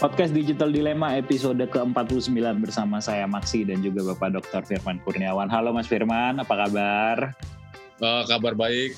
Podcast 0.00 0.32
Digital 0.32 0.72
Dilema 0.72 1.12
episode 1.20 1.60
ke-49 1.60 2.32
bersama 2.56 3.04
saya 3.04 3.28
Maksi 3.28 3.68
dan 3.68 3.84
juga 3.84 4.00
Bapak 4.00 4.32
Dr. 4.32 4.64
Firman 4.64 4.96
Kurniawan. 5.04 5.52
Halo 5.52 5.76
Mas 5.76 5.92
Firman, 5.92 6.40
apa 6.40 6.56
kabar? 6.56 7.36
Uh, 8.00 8.24
kabar 8.24 8.56
baik, 8.56 8.96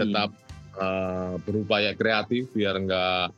tetap 0.00 0.32
uh, 0.80 1.36
berupaya 1.44 1.92
kreatif 1.92 2.48
biar 2.56 2.72
nggak 2.72 3.36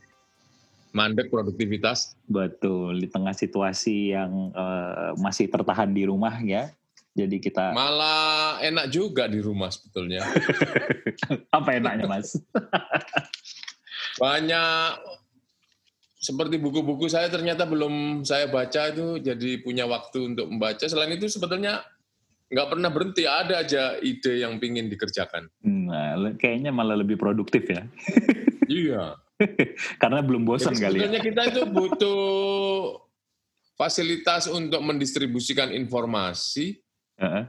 mandek 0.95 1.27
produktivitas. 1.27 2.15
Betul, 2.23 3.03
di 3.03 3.11
tengah 3.11 3.35
situasi 3.35 4.15
yang 4.15 4.55
uh, 4.55 5.11
masih 5.19 5.51
tertahan 5.51 5.91
di 5.91 6.07
rumah 6.07 6.39
ya. 6.39 6.71
Jadi 7.19 7.43
kita 7.43 7.75
malah 7.75 8.63
enak 8.63 8.87
juga 8.87 9.27
di 9.27 9.43
rumah 9.43 9.67
sebetulnya. 9.75 10.23
apa 11.59 11.69
enaknya 11.75 12.07
Mas? 12.07 12.39
Banyak 14.23 15.19
seperti 16.23 16.55
buku-buku 16.55 17.11
saya 17.11 17.27
ternyata 17.27 17.67
belum 17.67 18.23
saya 18.23 18.47
baca 18.47 18.87
itu 18.95 19.19
jadi 19.19 19.59
punya 19.59 19.83
waktu 19.83 20.31
untuk 20.31 20.47
membaca. 20.47 20.87
Selain 20.87 21.11
itu 21.11 21.27
sebetulnya 21.27 21.83
nggak 22.47 22.67
pernah 22.71 22.87
berhenti, 22.87 23.27
ada 23.27 23.59
aja 23.59 23.99
ide 23.99 24.39
yang 24.39 24.55
pingin 24.55 24.87
dikerjakan. 24.87 25.51
Nah, 25.67 26.15
kayaknya 26.39 26.71
malah 26.71 26.95
lebih 26.95 27.19
produktif 27.19 27.67
ya. 27.67 27.83
iya. 28.71 29.19
Karena 29.99 30.23
belum 30.23 30.47
bosan 30.47 30.79
kali 30.79 31.03
ya. 31.03 31.11
Sebetulnya 31.11 31.21
kita 31.27 31.41
itu 31.51 31.61
butuh 31.67 32.23
fasilitas 33.75 34.47
untuk 34.47 34.79
mendistribusikan 34.79 35.75
informasi. 35.75 36.79
Uh 37.19 37.25
-huh. 37.27 37.45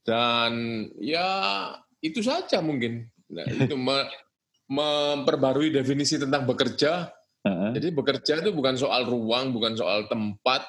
Dan 0.00 0.52
ya 0.96 1.28
itu 2.00 2.24
saja 2.24 2.64
mungkin. 2.64 3.04
Nah, 3.28 3.44
itu 3.44 3.76
memperbarui 4.64 5.68
definisi 5.76 6.16
tentang 6.16 6.48
bekerja 6.48 7.19
Uh-huh. 7.40 7.72
Jadi 7.72 7.88
bekerja 7.96 8.44
itu 8.44 8.52
bukan 8.52 8.76
soal 8.76 9.08
ruang, 9.08 9.56
bukan 9.56 9.72
soal 9.72 10.04
tempat, 10.12 10.60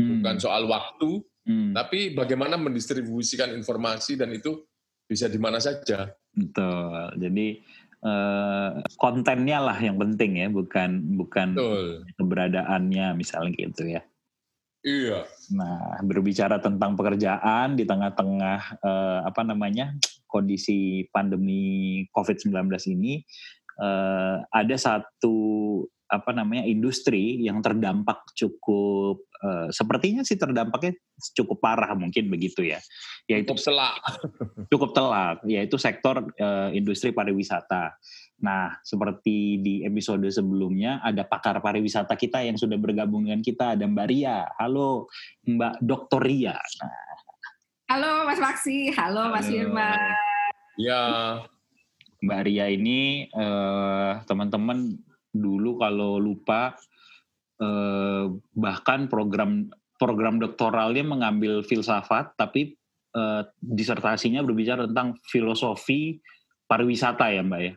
hmm. 0.00 0.24
bukan 0.24 0.36
soal 0.40 0.64
waktu, 0.64 1.20
hmm. 1.44 1.76
tapi 1.76 2.16
bagaimana 2.16 2.56
mendistribusikan 2.56 3.52
informasi 3.52 4.16
dan 4.16 4.32
itu 4.32 4.64
bisa 5.04 5.28
di 5.28 5.36
mana 5.36 5.60
saja. 5.60 6.08
Betul. 6.32 7.20
Jadi 7.20 7.60
uh, 8.06 8.80
kontennya 8.96 9.58
lah 9.60 9.76
yang 9.76 10.00
penting 10.00 10.40
ya, 10.40 10.48
bukan 10.48 11.20
bukan 11.20 11.52
Betul. 11.52 12.08
keberadaannya 12.16 13.06
misalnya 13.18 13.52
gitu 13.58 13.84
ya. 13.90 14.02
Iya. 14.80 15.28
Nah, 15.52 16.00
berbicara 16.00 16.56
tentang 16.56 16.96
pekerjaan 16.96 17.76
di 17.76 17.84
tengah-tengah 17.84 18.80
uh, 18.80 19.20
apa 19.28 19.44
namanya 19.44 19.92
kondisi 20.24 21.04
pandemi 21.12 22.06
COVID-19 22.16 22.70
ini, 22.96 23.20
uh, 23.80 24.44
ada 24.52 24.76
satu 24.76 25.36
apa 26.10 26.34
namanya 26.34 26.66
industri 26.66 27.38
yang 27.38 27.62
terdampak 27.62 28.34
cukup 28.34 29.30
uh, 29.46 29.70
sepertinya 29.70 30.26
sih 30.26 30.34
terdampaknya 30.34 30.98
cukup 31.38 31.62
parah 31.62 31.94
mungkin 31.94 32.26
begitu 32.26 32.66
ya. 32.66 32.82
Yaitu 33.30 33.54
cukup 33.54 33.62
telak. 33.62 33.96
Cukup 34.74 34.90
telak 34.90 35.36
yaitu 35.46 35.76
sektor 35.78 36.26
uh, 36.34 36.68
industri 36.74 37.14
pariwisata. 37.14 37.94
Nah 38.42 38.74
seperti 38.82 39.62
di 39.62 39.74
episode 39.86 40.26
sebelumnya 40.28 40.98
ada 40.98 41.22
pakar 41.22 41.62
pariwisata 41.62 42.18
kita 42.18 42.42
yang 42.42 42.58
sudah 42.58 42.76
bergabung 42.76 43.30
dengan 43.30 43.40
kita 43.40 43.78
ada 43.78 43.86
Mbak 43.86 44.06
Ria. 44.10 44.50
Halo 44.58 45.06
Mbak 45.46 45.74
Dokter 45.78 46.20
Ria. 46.20 46.56
Nah. 46.58 47.14
halo 47.90 48.26
Mas 48.26 48.38
Maksi. 48.42 48.90
Halo 48.94 49.30
Mas 49.30 49.46
Firman 49.46 50.30
ya 50.80 51.02
Mbak 52.20 52.40
Ria 52.46 52.66
ini 52.68 53.28
uh, 53.32 54.20
teman-teman 54.28 54.92
dulu 55.32 55.80
kalau 55.80 56.20
lupa 56.20 56.76
uh, 57.62 58.28
bahkan 58.52 59.08
program 59.08 59.72
program 59.96 60.40
doktoralnya 60.40 61.04
mengambil 61.04 61.64
filsafat 61.64 62.36
tapi 62.36 62.76
uh, 63.16 63.44
disertasinya 63.60 64.44
berbicara 64.44 64.84
tentang 64.88 65.16
filosofi 65.28 66.20
pariwisata 66.68 67.32
ya 67.32 67.42
Mbak 67.44 67.62
ya. 67.64 67.74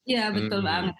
Iya 0.00 0.24
betul 0.32 0.64
hmm. 0.64 0.68
banget 0.68 0.94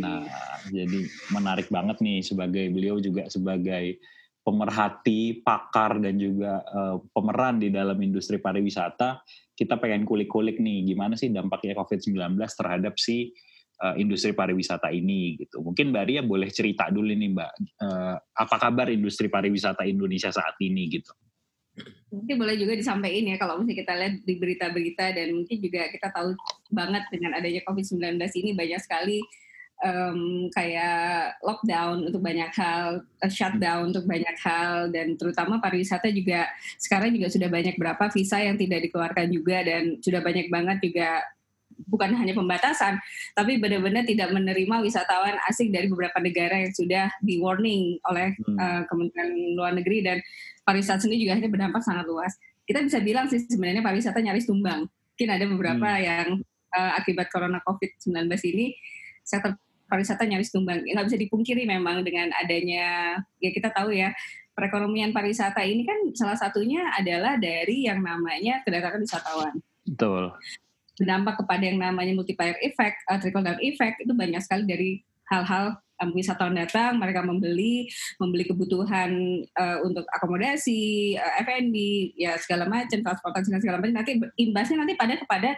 Nah 0.00 0.24
jadi 0.72 1.00
menarik 1.34 1.68
banget 1.68 2.00
nih 2.00 2.24
sebagai 2.24 2.70
beliau 2.72 2.96
juga 3.02 3.28
sebagai 3.28 4.00
pemerhati, 4.46 5.42
pakar 5.42 5.98
dan 5.98 6.22
juga 6.22 6.62
uh, 6.70 7.02
pemeran 7.10 7.58
di 7.58 7.74
dalam 7.74 7.98
industri 7.98 8.38
pariwisata 8.38 9.18
kita 9.56 9.80
pengen 9.80 10.04
kulik-kulik 10.04 10.60
nih 10.60 10.84
gimana 10.84 11.16
sih 11.16 11.32
dampaknya 11.32 11.72
COVID-19 11.74 12.36
terhadap 12.36 12.94
si 13.00 13.32
uh, 13.80 13.96
industri 13.96 14.36
pariwisata 14.36 14.92
ini 14.92 15.40
gitu. 15.40 15.64
Mungkin 15.64 15.92
Mbak 15.92 16.04
Ria 16.06 16.22
boleh 16.22 16.52
cerita 16.52 16.92
dulu 16.92 17.08
nih 17.08 17.30
Mbak, 17.32 17.52
uh, 17.82 18.16
apa 18.20 18.56
kabar 18.60 18.92
industri 18.92 19.32
pariwisata 19.32 19.88
Indonesia 19.88 20.28
saat 20.28 20.56
ini 20.60 20.92
gitu? 20.92 21.12
Mungkin 22.08 22.36
boleh 22.40 22.56
juga 22.56 22.72
disampaikan 22.72 23.28
ya 23.28 23.36
kalau 23.36 23.60
misalnya 23.60 23.76
kita 23.84 23.92
lihat 23.92 24.14
di 24.24 24.34
berita-berita 24.40 25.06
dan 25.12 25.28
mungkin 25.36 25.56
juga 25.60 25.92
kita 25.92 26.08
tahu 26.08 26.32
banget 26.72 27.04
dengan 27.12 27.36
adanya 27.36 27.60
COVID-19 27.68 28.16
ini 28.40 28.50
banyak 28.56 28.80
sekali 28.80 29.20
um, 29.84 30.48
kayak 30.52 31.36
lockdown 31.44 32.08
untuk 32.08 32.22
banyak 32.24 32.48
hal, 32.56 33.02
uh, 33.02 33.30
shutdown 33.30 33.92
untuk 33.92 34.08
banyak 34.08 34.36
hal, 34.40 34.88
dan 34.88 35.18
terutama 35.20 35.60
pariwisata 35.60 36.08
juga 36.12 36.48
sekarang 36.80 37.12
juga 37.12 37.28
sudah 37.28 37.48
banyak 37.52 37.76
berapa 37.76 38.04
visa 38.12 38.40
yang 38.40 38.56
tidak 38.56 38.88
dikeluarkan 38.88 39.28
juga 39.28 39.60
dan 39.66 40.00
sudah 40.00 40.20
banyak 40.24 40.48
banget 40.48 40.78
juga 40.80 41.20
bukan 41.84 42.16
hanya 42.16 42.32
pembatasan, 42.32 42.96
tapi 43.36 43.60
benar-benar 43.60 44.08
tidak 44.08 44.32
menerima 44.32 44.80
wisatawan 44.80 45.36
asing 45.44 45.68
dari 45.68 45.92
beberapa 45.92 46.16
negara 46.24 46.64
yang 46.64 46.72
sudah 46.72 47.12
di 47.20 47.36
warning 47.36 48.00
oleh 48.08 48.32
hmm. 48.32 48.56
uh, 48.56 48.82
Kementerian 48.88 49.32
Luar 49.52 49.76
Negeri 49.76 50.00
dan 50.00 50.18
pariwisata 50.64 51.04
sendiri 51.04 51.28
juga 51.28 51.36
akhirnya 51.36 51.52
berdampak 51.52 51.82
sangat 51.84 52.08
luas. 52.08 52.32
Kita 52.64 52.80
bisa 52.80 52.98
bilang 53.04 53.28
sih 53.28 53.44
sebenarnya 53.44 53.84
pariwisata 53.84 54.18
nyaris 54.24 54.48
tumbang. 54.48 54.88
Mungkin 54.88 55.28
ada 55.28 55.44
beberapa 55.44 55.88
hmm. 55.92 56.02
yang 56.02 56.26
uh, 56.72 56.92
akibat 56.96 57.28
corona 57.28 57.60
COVID-19 57.60 58.24
ini 58.56 58.72
sektor 59.26 59.58
pariwisata 59.86 60.26
nyaris 60.26 60.50
tumbang. 60.52 60.82
Nggak 60.82 61.06
bisa 61.08 61.18
dipungkiri 61.18 61.62
memang 61.66 62.02
dengan 62.02 62.30
adanya 62.36 63.18
ya 63.40 63.50
kita 63.50 63.70
tahu 63.72 63.94
ya 63.94 64.12
perekonomian 64.56 65.12
pariwisata 65.12 65.60
ini 65.62 65.84
kan 65.84 65.98
salah 66.16 66.38
satunya 66.38 66.88
adalah 66.96 67.36
dari 67.36 67.84
yang 67.84 68.00
namanya 68.00 68.64
kedatangan 68.64 69.04
wisatawan. 69.04 69.54
Betul. 69.84 70.32
Berdampak 70.96 71.44
kepada 71.44 71.60
yang 71.60 71.76
namanya 71.76 72.16
multiplier 72.16 72.56
effect, 72.64 73.04
uh, 73.12 73.20
trickle 73.20 73.44
down 73.44 73.60
effect 73.60 74.00
itu 74.00 74.16
banyak 74.16 74.40
sekali 74.40 74.64
dari 74.64 74.90
hal-hal 75.28 75.76
um, 76.00 76.10
wisatawan 76.16 76.56
datang, 76.56 76.96
mereka 76.96 77.24
membeli, 77.24 77.88
membeli 78.20 78.44
kebutuhan 78.48 79.10
uh, 79.56 79.78
untuk 79.84 80.04
akomodasi, 80.12 81.14
uh, 81.16 81.34
F&B, 81.44 81.76
ya 82.16 82.36
segala 82.40 82.68
macam, 82.68 83.00
transportasi 83.00 83.52
dan 83.52 83.60
segala 83.60 83.76
macam. 83.80 83.96
Nanti 83.96 84.12
imbasnya 84.40 84.76
nanti 84.80 84.94
pada 84.96 85.14
kepada 85.20 85.50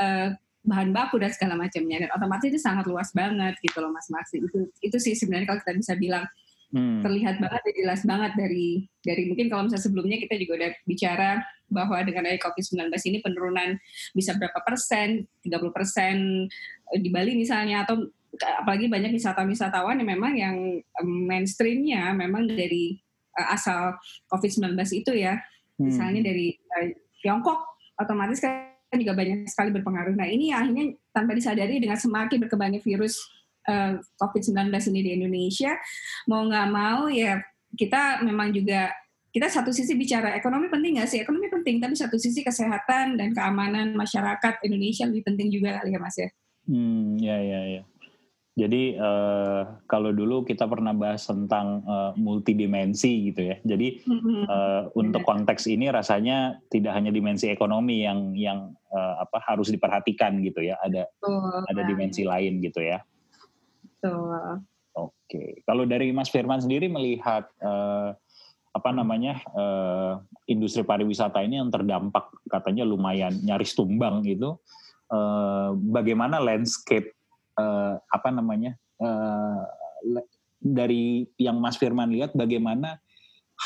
uh, 0.00 0.28
bahan 0.62 0.94
baku 0.94 1.18
dan 1.18 1.34
segala 1.34 1.58
macamnya 1.58 2.06
dan 2.06 2.10
otomatis 2.14 2.46
itu 2.46 2.58
sangat 2.58 2.86
luas 2.86 3.10
banget 3.10 3.58
gitu 3.58 3.82
loh 3.82 3.90
Mas 3.90 4.06
Maksi 4.06 4.38
itu 4.38 4.70
itu 4.78 4.96
sih 5.02 5.14
sebenarnya 5.18 5.50
kalau 5.50 5.60
kita 5.66 5.74
bisa 5.74 5.94
bilang 5.98 6.24
hmm. 6.70 7.02
terlihat 7.02 7.42
banget 7.42 7.60
dan 7.66 7.74
jelas 7.82 8.00
banget 8.06 8.32
dari 8.38 8.86
dari 9.02 9.22
mungkin 9.26 9.46
kalau 9.50 9.62
misalnya 9.66 9.84
sebelumnya 9.84 10.16
kita 10.22 10.34
juga 10.38 10.52
udah 10.62 10.70
bicara 10.86 11.30
bahwa 11.72 11.98
dengan 12.04 12.28
ada 12.28 12.38
COVID-19 12.38 12.78
ini 13.10 13.18
penurunan 13.24 13.68
bisa 14.14 14.36
berapa 14.38 14.58
persen 14.62 15.26
30 15.42 15.76
persen 15.76 16.46
di 16.94 17.08
Bali 17.10 17.34
misalnya 17.34 17.82
atau 17.82 18.06
apalagi 18.40 18.88
banyak 18.88 19.12
wisatawan-wisatawan 19.12 20.00
yang 20.00 20.08
memang 20.08 20.32
yang 20.36 20.56
mainstreamnya 21.04 22.16
memang 22.16 22.48
dari 22.48 22.96
uh, 23.36 23.52
asal 23.52 23.96
COVID-19 24.32 24.72
itu 24.94 25.12
ya 25.12 25.36
hmm. 25.36 25.84
misalnya 25.84 26.20
dari 26.24 26.56
uh, 26.56 26.88
Tiongkok 27.20 27.60
otomatis 28.00 28.40
kan 28.40 28.71
juga 29.00 29.16
banyak 29.16 29.48
sekali 29.48 29.70
berpengaruh. 29.72 30.12
Nah 30.12 30.28
ini 30.28 30.52
akhirnya 30.52 30.92
tanpa 31.14 31.32
disadari 31.32 31.80
dengan 31.80 31.96
semakin 31.96 32.36
berkembangnya 32.44 32.80
virus 32.84 33.16
uh, 33.68 33.96
eh, 33.96 34.20
COVID-19 34.20 34.68
ini 34.92 35.00
di 35.00 35.10
Indonesia, 35.16 35.72
mau 36.28 36.44
nggak 36.44 36.68
mau 36.68 37.08
ya 37.08 37.40
kita 37.72 38.20
memang 38.20 38.52
juga 38.52 38.92
kita 39.32 39.48
satu 39.48 39.72
sisi 39.72 39.96
bicara 39.96 40.36
ekonomi 40.36 40.68
penting 40.68 41.00
nggak 41.00 41.08
sih? 41.08 41.24
Ekonomi 41.24 41.48
penting, 41.48 41.80
tapi 41.80 41.96
satu 41.96 42.20
sisi 42.20 42.44
kesehatan 42.44 43.16
dan 43.16 43.32
keamanan 43.32 43.96
masyarakat 43.96 44.60
Indonesia 44.68 45.08
lebih 45.08 45.24
penting 45.24 45.48
juga 45.48 45.80
kali 45.80 45.96
ya 45.96 46.00
Mas 46.00 46.16
ya. 46.20 46.28
Hmm, 46.68 47.16
ya 47.16 47.36
ya 47.40 47.60
ya. 47.80 47.82
Jadi 48.52 49.00
uh, 49.00 49.80
kalau 49.88 50.12
dulu 50.12 50.44
kita 50.44 50.68
pernah 50.68 50.92
bahas 50.92 51.24
tentang 51.24 51.80
uh, 51.88 52.12
multidimensi 52.20 53.32
gitu 53.32 53.48
ya. 53.48 53.56
Jadi 53.64 54.04
uh, 54.44 54.92
untuk 54.92 55.24
konteks 55.24 55.64
ini 55.72 55.88
rasanya 55.88 56.60
tidak 56.68 56.92
hanya 56.92 57.08
dimensi 57.08 57.48
ekonomi 57.48 58.04
yang 58.04 58.36
yang 58.36 58.76
uh, 58.92 59.24
apa 59.24 59.40
harus 59.48 59.72
diperhatikan 59.72 60.44
gitu 60.44 60.68
ya. 60.68 60.76
Ada 60.84 61.08
oh, 61.24 61.64
ada 61.64 61.82
dimensi 61.88 62.28
lain 62.28 62.60
gitu 62.60 62.84
ya. 62.84 63.00
Betul. 63.80 64.60
Oke. 65.00 65.64
Kalau 65.64 65.88
dari 65.88 66.12
Mas 66.12 66.28
Firman 66.28 66.60
sendiri 66.60 66.92
melihat 66.92 67.48
uh, 67.64 68.12
apa 68.72 68.90
namanya 68.92 69.40
uh, 69.56 70.20
industri 70.44 70.84
pariwisata 70.84 71.40
ini 71.40 71.56
yang 71.56 71.72
terdampak 71.72 72.28
katanya 72.52 72.84
lumayan 72.84 73.32
nyaris 73.40 73.72
tumbang 73.72 74.20
gitu. 74.28 74.60
Uh, 75.08 75.72
bagaimana 75.92 76.36
landscape 76.36 77.16
uh, 77.58 77.94
apa 77.98 78.28
namanya 78.30 78.76
uh, 79.00 79.62
dari 80.62 81.26
yang 81.36 81.58
Mas 81.58 81.76
Firman 81.76 82.14
lihat 82.14 82.32
bagaimana 82.32 83.02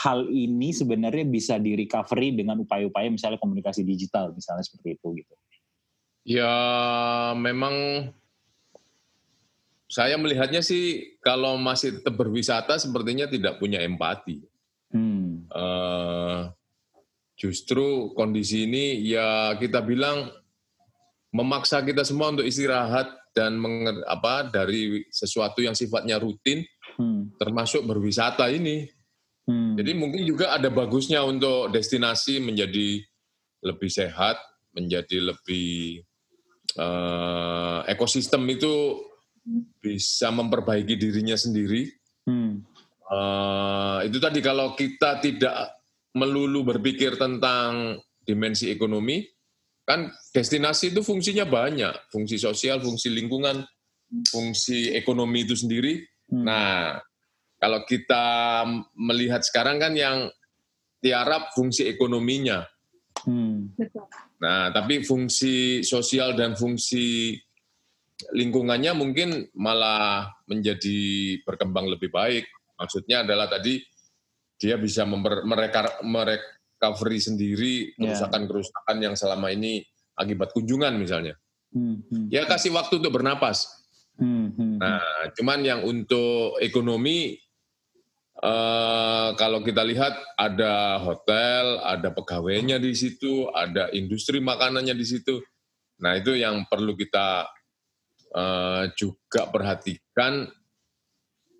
hal 0.04 0.28
ini 0.28 0.72
sebenarnya 0.76 1.24
bisa 1.24 1.56
di 1.56 1.72
recovery 1.76 2.36
dengan 2.36 2.60
upaya-upaya 2.60 3.08
misalnya 3.08 3.40
komunikasi 3.40 3.84
digital 3.84 4.32
misalnya 4.32 4.64
seperti 4.64 5.00
itu 5.00 5.08
gitu. 5.24 5.34
Ya 6.26 6.52
memang 7.38 8.08
saya 9.86 10.18
melihatnya 10.18 10.60
sih 10.60 11.16
kalau 11.22 11.54
masih 11.56 12.02
berwisata 12.02 12.76
sepertinya 12.76 13.30
tidak 13.30 13.62
punya 13.62 13.80
empati. 13.80 14.42
Hmm. 14.90 15.46
Uh, 15.54 16.50
justru 17.38 18.10
kondisi 18.18 18.66
ini 18.66 19.00
ya 19.06 19.54
kita 19.60 19.84
bilang 19.84 20.32
memaksa 21.30 21.84
kita 21.84 22.02
semua 22.02 22.32
untuk 22.32 22.48
istirahat 22.48 23.12
dan 23.36 23.60
menger, 23.60 24.00
apa 24.08 24.48
dari 24.48 25.04
sesuatu 25.12 25.60
yang 25.60 25.76
sifatnya 25.76 26.16
rutin, 26.16 26.64
hmm. 26.96 27.36
termasuk 27.36 27.84
berwisata 27.84 28.48
ini. 28.48 28.88
Hmm. 29.44 29.76
Jadi 29.76 29.92
mungkin 29.92 30.24
juga 30.24 30.56
ada 30.56 30.72
bagusnya 30.72 31.20
untuk 31.20 31.68
destinasi 31.68 32.40
menjadi 32.40 33.04
lebih 33.60 33.92
sehat, 33.92 34.40
menjadi 34.72 35.36
lebih 35.36 36.00
uh, 36.80 37.84
ekosistem 37.84 38.48
itu 38.48 39.04
bisa 39.84 40.32
memperbaiki 40.32 40.96
dirinya 40.96 41.36
sendiri. 41.36 41.92
Hmm. 42.24 42.64
Uh, 43.06 44.02
itu 44.02 44.18
tadi 44.18 44.40
kalau 44.40 44.72
kita 44.74 45.20
tidak 45.20 45.76
melulu 46.16 46.72
berpikir 46.74 47.20
tentang 47.20 48.00
dimensi 48.26 48.72
ekonomi, 48.72 49.22
kan 49.86 50.10
destinasi 50.34 50.90
itu 50.90 51.00
fungsinya 51.06 51.46
banyak, 51.46 52.10
fungsi 52.10 52.42
sosial, 52.42 52.82
fungsi 52.82 53.06
lingkungan, 53.14 53.62
fungsi 54.28 54.90
ekonomi 54.98 55.46
itu 55.46 55.54
sendiri. 55.54 56.02
Hmm. 56.26 56.42
Nah, 56.42 56.98
kalau 57.62 57.86
kita 57.86 58.66
melihat 58.98 59.46
sekarang 59.46 59.78
kan 59.78 59.94
yang 59.94 60.26
tiarap 60.98 61.54
fungsi 61.54 61.86
ekonominya. 61.86 62.66
Hmm. 63.22 63.70
Nah, 64.42 64.74
tapi 64.74 65.06
fungsi 65.06 65.80
sosial 65.86 66.34
dan 66.34 66.58
fungsi 66.58 67.38
lingkungannya 68.34 68.92
mungkin 68.92 69.48
malah 69.54 70.28
menjadi 70.50 70.98
berkembang 71.46 71.86
lebih 71.86 72.10
baik. 72.10 72.44
Maksudnya 72.76 73.24
adalah 73.24 73.48
tadi 73.48 73.80
dia 74.56 74.76
bisa 74.80 75.04
mereka 75.08 76.00
recovery 76.76 77.18
sendiri 77.24 77.74
ya. 77.96 78.12
kerusakan-kerusakan 78.12 78.96
yang 79.00 79.14
selama 79.16 79.48
ini 79.48 79.80
akibat 80.12 80.52
kunjungan 80.52 80.92
misalnya. 81.00 81.40
Hmm, 81.72 82.04
hmm. 82.04 82.28
Ya 82.28 82.44
kasih 82.44 82.76
waktu 82.76 83.00
untuk 83.00 83.16
bernapas. 83.16 83.64
Hmm, 84.16 84.52
hmm, 84.52 84.76
nah, 84.80 85.28
cuman 85.36 85.60
yang 85.64 85.80
untuk 85.84 86.60
ekonomi 86.60 87.40
Uh, 88.36 89.32
kalau 89.40 89.64
kita 89.64 89.80
lihat 89.80 90.12
ada 90.36 91.00
hotel, 91.00 91.80
ada 91.80 92.12
pegawainya 92.12 92.76
di 92.76 92.92
situ, 92.92 93.48
ada 93.48 93.88
industri 93.96 94.44
makanannya 94.44 94.92
di 94.92 95.06
situ. 95.08 95.40
Nah 96.04 96.20
itu 96.20 96.36
yang 96.36 96.68
perlu 96.68 96.92
kita 97.00 97.48
uh, 98.36 98.92
juga 98.92 99.48
perhatikan. 99.48 100.52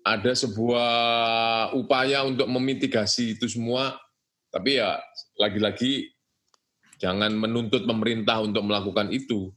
Ada 0.05 0.37
sebuah 0.37 0.93
upaya 1.73 2.29
untuk 2.29 2.45
memitigasi 2.45 3.41
itu 3.41 3.49
semua 3.49 3.97
tapi 4.57 4.81
ya 4.81 4.97
lagi-lagi 5.37 6.09
jangan 6.97 7.29
menuntut 7.37 7.85
pemerintah 7.85 8.41
untuk 8.41 8.65
melakukan 8.65 9.13
itu. 9.13 9.53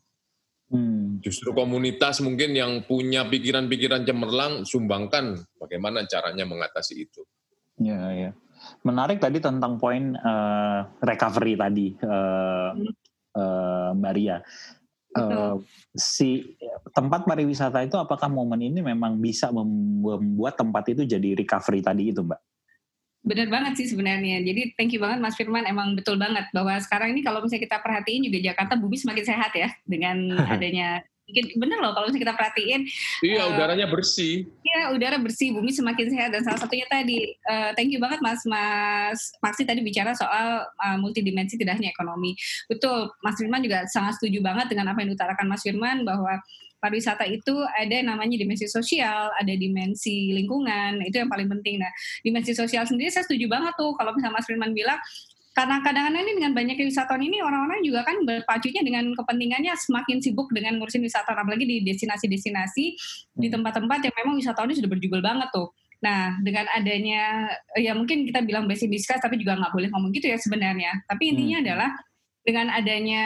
Hmm. 0.68 1.24
Justru 1.24 1.56
komunitas 1.56 2.20
mungkin 2.20 2.52
yang 2.52 2.84
punya 2.84 3.24
pikiran-pikiran 3.24 4.04
cemerlang 4.04 4.68
sumbangkan 4.68 5.40
bagaimana 5.56 6.04
caranya 6.04 6.44
mengatasi 6.44 7.08
itu. 7.08 7.24
Ya, 7.80 8.12
ya. 8.12 8.30
Menarik 8.84 9.24
tadi 9.24 9.40
tentang 9.40 9.80
poin 9.80 10.12
uh, 10.20 10.84
recovery 11.00 11.56
tadi, 11.56 11.96
uh, 12.04 12.76
uh, 13.40 13.90
Mbak 13.96 14.12
Ria. 14.20 14.44
Uh, 15.10 15.58
si 15.90 16.54
tempat 16.94 17.26
pariwisata 17.26 17.82
itu 17.82 17.98
apakah 17.98 18.30
momen 18.30 18.62
ini 18.62 18.78
memang 18.78 19.18
bisa 19.18 19.50
membuat 19.50 20.54
tempat 20.54 20.92
itu 20.92 21.02
jadi 21.08 21.34
recovery 21.34 21.82
tadi 21.82 22.14
itu, 22.14 22.20
Mbak? 22.20 22.49
Benar 23.20 23.52
banget 23.52 23.72
sih 23.76 23.86
sebenarnya. 23.92 24.40
Jadi 24.40 24.72
thank 24.80 24.96
you 24.96 25.00
banget 25.00 25.20
Mas 25.20 25.36
Firman. 25.36 25.68
Emang 25.68 25.92
betul 25.92 26.16
banget 26.16 26.48
bahwa 26.56 26.72
sekarang 26.80 27.12
ini 27.12 27.20
kalau 27.20 27.44
misalnya 27.44 27.68
kita 27.68 27.76
perhatiin 27.84 28.24
juga 28.24 28.38
Jakarta 28.40 28.80
bumi 28.80 28.96
semakin 28.96 29.24
sehat 29.28 29.52
ya 29.52 29.68
dengan 29.84 30.16
adanya 30.54 31.04
bener 31.56 31.78
loh 31.78 31.92
kalau 31.94 32.10
misalnya 32.10 32.24
kita 32.30 32.34
perhatiin. 32.36 32.80
Iya, 33.24 33.40
uh, 33.46 33.52
udaranya 33.54 33.86
bersih. 33.90 34.46
Iya, 34.66 34.80
udara 34.94 35.16
bersih, 35.18 35.54
bumi 35.54 35.70
semakin 35.70 36.06
sehat 36.10 36.30
dan 36.34 36.42
salah 36.46 36.60
satunya 36.60 36.86
tadi 36.86 37.34
uh, 37.48 37.70
thank 37.74 37.90
you 37.90 38.00
banget 38.02 38.20
Mas 38.20 38.42
Mas 38.46 39.18
Maksi 39.40 39.62
tadi 39.64 39.80
bicara 39.80 40.12
soal 40.14 40.66
uh, 40.66 40.96
multidimensi 40.98 41.56
tidak 41.56 41.78
hanya 41.80 41.90
ekonomi. 41.90 42.34
Betul, 42.66 43.10
Mas 43.22 43.36
Firman 43.38 43.62
juga 43.62 43.86
sangat 43.88 44.18
setuju 44.20 44.42
banget 44.44 44.70
dengan 44.70 44.92
apa 44.92 45.02
yang 45.02 45.14
diutarakan 45.14 45.46
Mas 45.46 45.62
Firman 45.62 46.02
bahwa 46.02 46.38
pariwisata 46.80 47.28
itu 47.28 47.52
ada 47.76 47.96
namanya 48.00 48.40
dimensi 48.40 48.64
sosial, 48.66 49.30
ada 49.36 49.52
dimensi 49.52 50.32
lingkungan, 50.32 51.04
itu 51.04 51.20
yang 51.20 51.28
paling 51.28 51.46
penting. 51.46 51.78
Nah, 51.78 51.92
dimensi 52.24 52.56
sosial 52.56 52.88
sendiri 52.88 53.12
saya 53.12 53.28
setuju 53.28 53.46
banget 53.46 53.76
tuh 53.76 53.92
kalau 54.00 54.16
misalnya 54.16 54.40
Mas 54.40 54.48
Firman 54.48 54.72
bilang 54.72 54.98
karena 55.50 55.82
kadang-kadang 55.82 56.22
ini 56.22 56.32
dengan 56.38 56.52
banyaknya 56.54 56.86
wisatawan 56.86 57.22
ini 57.26 57.42
orang-orang 57.42 57.82
juga 57.82 58.06
kan 58.06 58.22
berpacunya 58.22 58.86
dengan 58.86 59.10
kepentingannya 59.18 59.74
semakin 59.74 60.22
sibuk 60.22 60.46
dengan 60.54 60.78
ngurusin 60.78 61.02
wisatawan 61.02 61.42
apalagi 61.42 61.66
di 61.66 61.76
destinasi-destinasi 61.82 62.84
di 63.34 63.46
hmm. 63.50 63.54
tempat-tempat 63.58 63.98
yang 64.06 64.14
memang 64.14 64.34
wisatawan 64.38 64.70
sudah 64.70 64.90
berjubel 64.90 65.18
banget 65.18 65.50
tuh. 65.50 65.74
Nah, 66.00 66.38
dengan 66.40 66.64
adanya 66.72 67.50
ya 67.76 67.92
mungkin 67.92 68.24
kita 68.24 68.46
bilang 68.46 68.70
basic 68.70 68.88
discuss 68.88 69.20
tapi 69.20 69.36
juga 69.36 69.58
nggak 69.58 69.74
boleh 69.74 69.88
ngomong 69.90 70.14
gitu 70.14 70.30
ya 70.30 70.38
sebenarnya. 70.38 71.02
Tapi 71.10 71.34
intinya 71.34 71.58
hmm. 71.58 71.64
adalah 71.66 71.90
dengan 72.46 72.66
adanya 72.70 73.24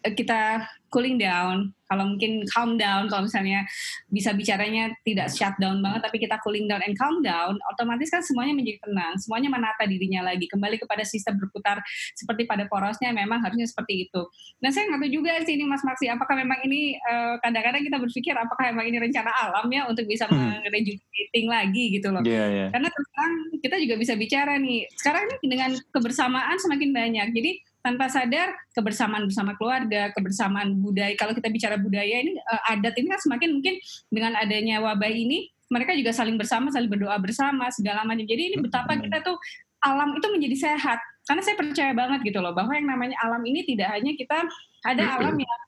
eh, 0.00 0.14
kita 0.16 0.64
cooling 0.88 1.20
down, 1.20 1.76
kalau 1.88 2.16
mungkin 2.16 2.44
calm 2.48 2.80
down, 2.80 3.06
kalau 3.12 3.28
misalnya 3.28 3.64
bisa 4.08 4.32
bicaranya 4.32 4.92
tidak 5.04 5.28
shutdown 5.30 5.84
banget, 5.84 6.00
tapi 6.04 6.16
kita 6.22 6.40
cooling 6.40 6.64
down 6.64 6.80
and 6.84 6.96
calm 6.96 7.20
down, 7.20 7.56
otomatis 7.74 8.08
kan 8.08 8.24
semuanya 8.24 8.56
menjadi 8.56 8.80
tenang, 8.84 9.14
semuanya 9.20 9.48
menata 9.52 9.84
dirinya 9.84 10.24
lagi, 10.24 10.48
kembali 10.48 10.80
kepada 10.80 11.04
sistem 11.04 11.36
berputar 11.36 11.80
seperti 12.16 12.48
pada 12.48 12.64
porosnya, 12.68 13.12
memang 13.12 13.44
harusnya 13.44 13.68
seperti 13.68 14.08
itu. 14.08 14.22
Nah 14.64 14.72
saya 14.72 14.88
nggak 14.88 15.00
tahu 15.04 15.10
juga 15.12 15.30
sih 15.44 15.54
ini 15.56 15.64
Mas 15.68 15.84
Maksi, 15.84 16.08
apakah 16.08 16.34
memang 16.38 16.60
ini 16.64 16.96
kadang 16.98 17.36
eh, 17.36 17.36
kadang-kadang 17.44 17.82
kita 17.86 17.98
berpikir 18.02 18.34
apakah 18.34 18.64
memang 18.72 18.86
ini 18.90 18.98
rencana 18.98 19.30
alam 19.30 19.66
ya 19.70 19.86
untuk 19.86 20.04
bisa 20.08 20.26
hmm. 20.26 20.66
merejuvenating 20.66 21.46
lagi 21.46 21.84
gitu 21.94 22.08
loh. 22.10 22.22
Yeah, 22.26 22.48
yeah. 22.50 22.68
Karena 22.72 22.88
sekarang 22.90 23.32
kita 23.62 23.76
juga 23.78 23.94
bisa 24.00 24.12
bicara 24.18 24.52
nih, 24.58 24.88
sekarang 24.98 25.22
ini 25.40 25.46
dengan 25.46 25.70
kebersamaan 25.92 26.56
semakin 26.58 26.90
banyak, 26.90 27.28
jadi 27.30 27.50
tanpa 27.84 28.08
sadar 28.08 28.56
kebersamaan 28.72 29.28
bersama 29.28 29.52
keluarga, 29.60 30.08
kebersamaan 30.16 30.72
budaya. 30.80 31.12
Kalau 31.20 31.36
kita 31.36 31.52
bicara 31.52 31.76
budaya 31.76 32.24
ini 32.24 32.40
uh, 32.40 32.72
adat 32.72 32.96
ini 32.96 33.12
kan 33.12 33.20
semakin 33.20 33.60
mungkin 33.60 33.76
dengan 34.08 34.32
adanya 34.40 34.80
wabah 34.80 35.12
ini 35.12 35.52
mereka 35.68 35.92
juga 35.92 36.16
saling 36.16 36.40
bersama, 36.40 36.72
saling 36.72 36.88
berdoa 36.88 37.20
bersama 37.20 37.68
segala 37.68 38.08
macam. 38.08 38.24
Jadi 38.24 38.52
ini 38.52 38.56
betapa 38.56 38.96
kita 38.96 39.20
tuh 39.20 39.36
alam 39.84 40.16
itu 40.16 40.26
menjadi 40.32 40.56
sehat. 40.72 40.96
Karena 41.24 41.40
saya 41.44 41.56
percaya 41.56 41.92
banget 41.92 42.20
gitu 42.24 42.40
loh 42.40 42.56
bahwa 42.56 42.72
yang 42.72 42.88
namanya 42.88 43.16
alam 43.20 43.40
ini 43.44 43.64
tidak 43.64 43.92
hanya 43.92 44.12
kita 44.16 44.44
ada 44.84 45.04
alam 45.20 45.36
yang 45.36 45.60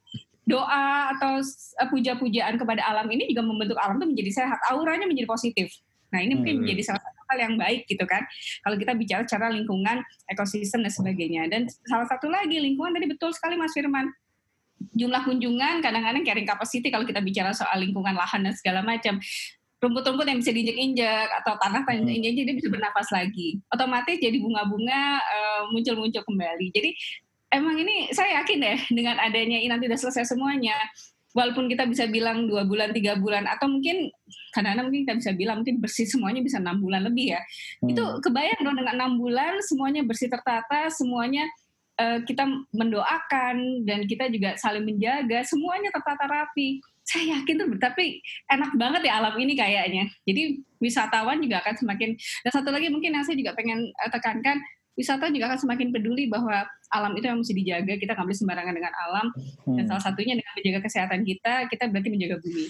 doa 0.46 1.16
atau 1.16 1.42
eh, 1.42 1.88
puja-pujaan 1.90 2.54
kepada 2.61 2.80
alam 2.87 3.08
ini 3.11 3.28
juga 3.28 3.42
membentuk 3.44 3.76
alam 3.80 3.99
itu 4.00 4.08
menjadi 4.08 4.30
sehat, 4.44 4.58
auranya 4.73 5.04
menjadi 5.08 5.28
positif. 5.28 5.68
Nah 6.12 6.23
ini 6.23 6.38
mungkin 6.38 6.64
menjadi 6.64 6.92
salah 6.92 7.02
satu 7.02 7.15
hal 7.30 7.38
yang 7.38 7.54
baik 7.59 7.85
gitu 7.90 8.02
kan. 8.06 8.23
Kalau 8.62 8.76
kita 8.78 8.92
bicara 8.95 9.23
cara 9.26 9.47
lingkungan, 9.50 10.02
ekosistem 10.30 10.87
dan 10.87 10.92
sebagainya. 10.92 11.50
Dan 11.50 11.66
salah 11.87 12.06
satu 12.06 12.30
lagi 12.30 12.56
lingkungan 12.59 12.95
tadi 12.95 13.06
betul 13.11 13.30
sekali 13.35 13.59
Mas 13.59 13.75
Firman. 13.75 14.09
Jumlah 14.92 15.25
kunjungan 15.25 15.80
kadang-kadang 15.80 16.23
carrying 16.25 16.49
capacity 16.49 16.92
kalau 16.92 17.09
kita 17.09 17.25
bicara 17.25 17.52
soal 17.56 17.80
lingkungan 17.80 18.12
lahan 18.12 18.45
dan 18.45 18.52
segala 18.52 18.85
macam 18.85 19.16
rumput-rumput 19.80 20.25
yang 20.25 20.38
bisa 20.40 20.52
diinjek-injek 20.56 21.28
atau 21.42 21.56
tanah 21.61 21.85
yang 21.92 22.25
injek 22.33 22.45
dia 22.49 22.56
bisa 22.56 22.68
bernapas 22.73 23.09
lagi. 23.12 23.61
Otomatis 23.73 24.16
jadi 24.16 24.37
bunga-bunga 24.40 25.21
uh, 25.21 25.62
muncul-muncul 25.73 26.25
kembali. 26.25 26.66
Jadi 26.73 26.90
emang 27.52 27.76
ini 27.76 28.11
saya 28.12 28.40
yakin 28.42 28.59
deh 28.61 28.78
dengan 28.92 29.16
adanya 29.21 29.61
ini 29.61 29.68
nanti 29.68 29.88
sudah 29.88 30.00
selesai 30.09 30.37
semuanya 30.37 30.76
walaupun 31.37 31.69
kita 31.69 31.85
bisa 31.85 32.09
bilang 32.09 32.49
dua 32.49 32.64
bulan 32.64 32.97
tiga 32.97 33.21
bulan 33.21 33.45
atau 33.45 33.69
mungkin 33.69 34.09
kadang-kadang 34.57 34.88
mungkin 34.88 35.02
kita 35.05 35.14
bisa 35.21 35.31
bilang 35.37 35.57
mungkin 35.61 35.76
bersih 35.85 36.09
semuanya 36.09 36.40
bisa 36.40 36.57
enam 36.57 36.81
bulan 36.81 37.05
lebih 37.05 37.37
ya. 37.37 37.40
Hmm. 37.85 37.93
itu 37.93 38.05
kebayang 38.25 38.61
dong 38.64 38.76
dengan 38.81 38.95
enam 38.97 39.12
bulan 39.21 39.61
semuanya 39.61 40.00
bersih 40.09 40.33
tertata 40.33 40.88
semuanya 40.88 41.45
uh, 42.00 42.19
kita 42.25 42.49
mendoakan 42.73 43.85
dan 43.85 44.09
kita 44.09 44.33
juga 44.33 44.57
saling 44.57 44.88
menjaga 44.88 45.45
semuanya 45.45 45.93
tertata 45.93 46.25
rapi. 46.25 46.81
Saya 47.07 47.38
yakin 47.38 47.55
tuh 47.55 47.69
tapi 47.78 48.19
enak 48.50 48.75
banget 48.75 49.07
ya 49.07 49.23
alam 49.23 49.37
ini 49.38 49.55
kayaknya. 49.55 50.11
Jadi 50.26 50.59
wisatawan 50.83 51.38
juga 51.38 51.62
akan 51.62 51.75
semakin 51.78 52.19
dan 52.19 52.50
satu 52.50 52.75
lagi 52.75 52.90
mungkin 52.90 53.14
yang 53.14 53.23
saya 53.23 53.38
juga 53.38 53.55
pengen 53.55 53.93
eh, 53.95 54.11
tekankan 54.11 54.59
wisata 54.97 55.29
juga 55.29 55.53
akan 55.53 55.61
semakin 55.61 55.88
peduli 55.93 56.25
bahwa 56.26 56.65
alam 56.88 57.12
itu 57.15 57.29
yang 57.29 57.38
mesti 57.38 57.55
dijaga. 57.55 57.95
Kita 58.00 58.17
nggak 58.17 58.26
boleh 58.26 58.41
sembarangan 58.41 58.75
dengan 58.75 58.95
alam. 58.97 59.26
Dan 59.69 59.85
hmm. 59.85 59.88
salah 59.93 60.03
satunya 60.03 60.35
dengan 60.35 60.53
menjaga 60.57 60.81
kesehatan 60.88 61.21
kita, 61.23 61.55
kita 61.69 61.85
berarti 61.93 62.09
menjaga 62.09 62.37
bumi. 62.41 62.67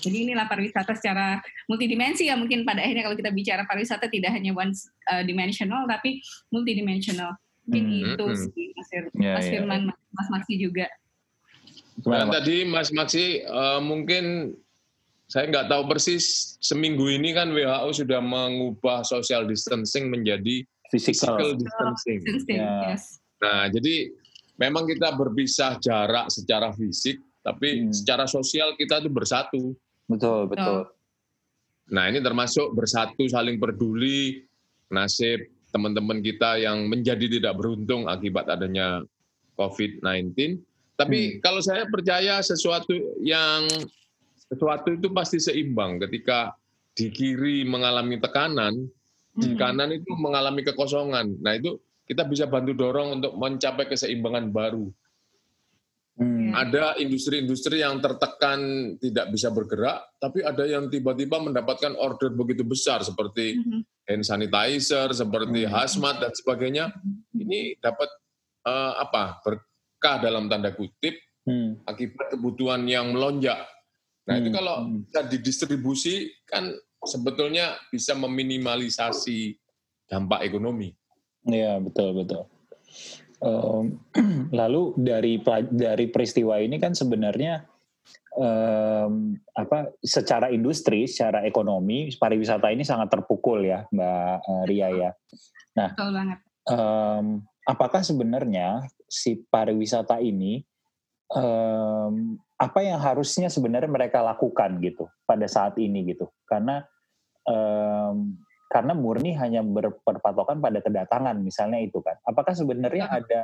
Jadi 0.00 0.16
inilah 0.28 0.46
pariwisata 0.48 0.92
secara 0.96 1.40
multidimensi 1.68 2.28
ya 2.28 2.36
mungkin 2.36 2.64
pada 2.64 2.80
akhirnya 2.80 3.04
kalau 3.04 3.16
kita 3.20 3.32
bicara 3.32 3.68
pariwisata 3.68 4.08
tidak 4.08 4.32
hanya 4.32 4.56
one 4.56 4.72
uh, 5.12 5.24
dimensional 5.24 5.88
tapi 5.88 6.20
multidimensional. 6.52 7.36
Mungkin 7.68 7.84
hmm. 7.88 8.12
itu 8.16 8.24
hmm. 8.28 8.38
sih 8.52 8.66
Mas, 8.76 8.88
ya, 8.88 9.00
Mas 9.12 9.46
ya. 9.48 9.52
Firman, 9.56 9.80
ya. 9.88 9.94
Mas 10.12 10.28
Maksi 10.28 10.54
juga. 10.60 10.86
Nah, 12.00 12.28
tadi 12.32 12.64
Mas 12.64 12.88
Maksi 12.92 13.44
uh, 13.44 13.80
mungkin 13.80 14.56
saya 15.30 15.46
nggak 15.46 15.70
tahu 15.70 15.86
persis 15.86 16.58
seminggu 16.58 17.06
ini 17.06 17.30
kan 17.30 17.54
WHO 17.54 18.02
sudah 18.02 18.18
mengubah 18.18 19.06
social 19.06 19.46
distancing 19.46 20.10
menjadi 20.10 20.66
physical, 20.90 21.38
physical 21.38 21.50
distancing. 21.56 22.20
Yeah. 22.50 22.94
Yes. 22.94 23.22
Nah, 23.40 23.70
jadi 23.72 24.12
memang 24.60 24.84
kita 24.84 25.14
berpisah 25.16 25.80
jarak 25.80 26.28
secara 26.28 26.74
fisik, 26.76 27.22
tapi 27.40 27.88
hmm. 27.88 27.94
secara 27.94 28.28
sosial 28.28 28.76
kita 28.76 29.00
itu 29.00 29.08
bersatu. 29.08 29.72
Betul, 30.10 30.50
betul. 30.50 30.90
Nah, 31.90 32.06
ini 32.10 32.20
termasuk 32.22 32.76
bersatu, 32.76 33.26
saling 33.26 33.56
peduli, 33.58 34.44
nasib 34.90 35.46
teman-teman 35.70 36.18
kita 36.18 36.58
yang 36.58 36.90
menjadi 36.90 37.40
tidak 37.40 37.54
beruntung 37.58 38.10
akibat 38.10 38.50
adanya 38.50 39.06
COVID-19. 39.54 40.58
Tapi 40.98 41.18
hmm. 41.18 41.34
kalau 41.40 41.62
saya 41.62 41.86
percaya 41.86 42.42
sesuatu 42.42 42.92
yang 43.22 43.70
sesuatu 44.50 44.90
itu 44.98 45.08
pasti 45.14 45.38
seimbang 45.38 46.02
ketika 46.02 46.52
di 46.98 47.08
kiri 47.14 47.62
mengalami 47.62 48.18
tekanan, 48.18 48.90
di 49.30 49.54
kanan 49.54 49.94
itu 49.94 50.10
mengalami 50.18 50.66
kekosongan. 50.66 51.38
Nah, 51.38 51.54
itu 51.54 51.78
kita 52.10 52.26
bisa 52.26 52.50
bantu 52.50 52.74
dorong 52.74 53.22
untuk 53.22 53.38
mencapai 53.38 53.86
keseimbangan 53.86 54.50
baru. 54.50 54.90
Hmm. 56.20 56.52
Ada 56.52 57.00
industri-industri 57.00 57.80
yang 57.80 57.96
tertekan 58.02 58.92
tidak 59.00 59.32
bisa 59.32 59.48
bergerak, 59.48 60.04
tapi 60.20 60.44
ada 60.44 60.68
yang 60.68 60.92
tiba-tiba 60.92 61.40
mendapatkan 61.40 61.96
order 61.96 62.34
begitu 62.36 62.60
besar 62.60 63.00
seperti 63.00 63.56
hmm. 63.56 64.04
hand 64.04 64.24
sanitizer, 64.26 65.08
seperti 65.16 65.64
hmm. 65.64 65.72
hazmat 65.72 66.20
dan 66.20 66.32
sebagainya. 66.36 66.92
Ini 67.32 67.80
dapat 67.80 68.10
uh, 68.68 69.00
apa 69.00 69.40
berkah 69.40 70.20
dalam 70.20 70.50
tanda 70.50 70.76
kutip 70.76 71.16
hmm. 71.48 71.88
akibat 71.88 72.36
kebutuhan 72.36 72.84
yang 72.84 73.16
melonjak. 73.16 73.64
Nah 74.28 74.34
hmm. 74.36 74.40
itu 74.44 74.48
kalau 74.52 74.76
hmm. 74.84 75.08
bisa 75.08 75.20
didistribusi 75.24 76.14
kan 76.44 76.68
sebetulnya 77.04 77.80
bisa 77.88 78.12
meminimalisasi 78.16 79.56
dampak 80.10 80.44
ekonomi. 80.44 80.92
Iya 81.48 81.80
betul 81.80 82.24
betul. 82.24 82.42
Um, 83.40 84.04
lalu 84.58 84.92
dari 85.00 85.40
dari 85.72 86.06
peristiwa 86.12 86.60
ini 86.60 86.76
kan 86.76 86.92
sebenarnya 86.92 87.64
um, 88.36 89.32
apa 89.56 89.96
secara 90.04 90.52
industri, 90.52 91.08
secara 91.08 91.46
ekonomi 91.48 92.12
pariwisata 92.12 92.68
ini 92.68 92.84
sangat 92.84 93.08
terpukul 93.16 93.64
ya, 93.64 93.88
Mbak 93.88 94.36
uh, 94.44 94.64
Ria 94.68 94.88
ya. 94.92 95.10
Nah, 95.80 95.88
Betul 95.96 96.10
banget. 96.12 96.38
Um, 96.68 97.26
apakah 97.64 98.04
sebenarnya 98.04 98.84
si 99.08 99.40
pariwisata 99.48 100.20
ini 100.20 100.60
um, 101.32 102.36
apa 102.60 102.84
yang 102.84 103.00
harusnya 103.00 103.48
sebenarnya 103.48 103.88
mereka 103.88 104.20
lakukan 104.20 104.76
gitu 104.84 105.08
pada 105.24 105.48
saat 105.48 105.80
ini 105.80 106.12
gitu? 106.12 106.28
Karena 106.44 106.84
um, 107.48 108.36
karena 108.68 108.92
murni 108.92 109.32
hanya 109.34 109.64
berpatokan 110.04 110.60
pada 110.60 110.84
kedatangan 110.84 111.40
misalnya 111.40 111.80
itu 111.80 112.04
kan. 112.04 112.20
Apakah 112.28 112.52
sebenarnya 112.52 113.08
ada 113.08 113.40